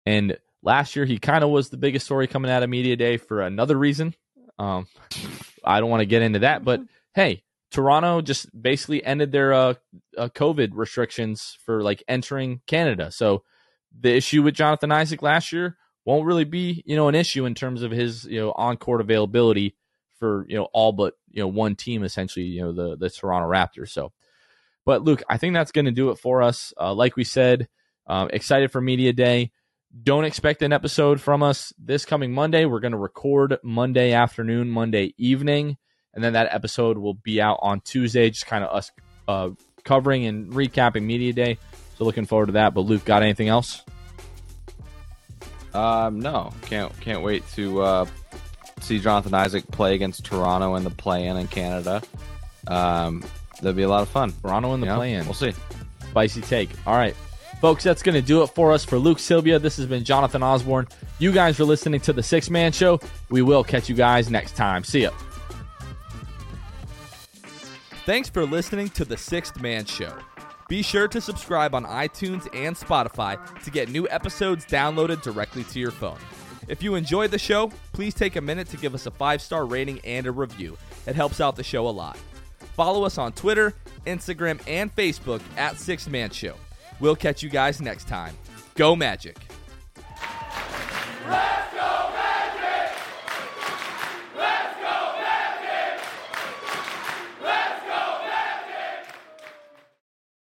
[0.06, 3.16] And last year he kind of was the biggest story coming out of media day
[3.16, 4.14] for another reason.
[4.58, 4.86] Um,
[5.64, 6.80] I don't want to get into that, but
[7.14, 9.74] hey, Toronto just basically ended their uh,
[10.18, 13.10] uh, COVID restrictions for like entering Canada.
[13.10, 13.44] So
[13.98, 17.54] the issue with Jonathan Isaac last year won't really be you know an issue in
[17.54, 19.76] terms of his you know on court availability
[20.18, 23.48] for you know all but you know one team essentially you know the the Toronto
[23.48, 23.90] Raptors.
[23.90, 24.12] So,
[24.84, 26.72] but Luke, I think that's going to do it for us.
[26.78, 27.68] Uh, like we said,
[28.06, 29.52] um, excited for media day.
[30.02, 32.64] Don't expect an episode from us this coming Monday.
[32.64, 35.78] We're going to record Monday afternoon, Monday evening,
[36.14, 38.30] and then that episode will be out on Tuesday.
[38.30, 38.92] Just kind of us
[39.26, 39.50] uh,
[39.82, 41.58] covering and recapping media day.
[41.98, 42.72] So looking forward to that.
[42.72, 43.82] But Luke, got anything else?
[45.74, 48.06] Um, no, can't can't wait to uh,
[48.80, 52.00] see Jonathan Isaac play against Toronto in the play-in in Canada.
[52.68, 53.24] Um,
[53.56, 54.32] that'll be a lot of fun.
[54.40, 55.24] Toronto in the play-in.
[55.24, 55.52] We'll see.
[56.10, 56.70] Spicy take.
[56.86, 57.14] All right,
[57.60, 59.58] folks, that's going to do it for us for Luke Sylvia.
[59.58, 60.88] This has been Jonathan Osborne.
[61.18, 63.00] You guys are listening to the Sixth Man Show.
[63.28, 64.84] We will catch you guys next time.
[64.84, 65.10] See ya.
[68.06, 70.12] Thanks for listening to the Sixth Man Show.
[70.68, 75.80] Be sure to subscribe on iTunes and Spotify to get new episodes downloaded directly to
[75.80, 76.18] your phone.
[76.68, 79.66] If you enjoyed the show, please take a minute to give us a five star
[79.66, 80.78] rating and a review.
[81.06, 82.16] It helps out the show a lot.
[82.74, 83.74] Follow us on Twitter,
[84.06, 86.54] Instagram, and Facebook at Sixth Man Show.
[87.00, 88.36] We'll catch you guys next time.
[88.74, 89.36] Go Magic.
[91.26, 91.89] Let's go!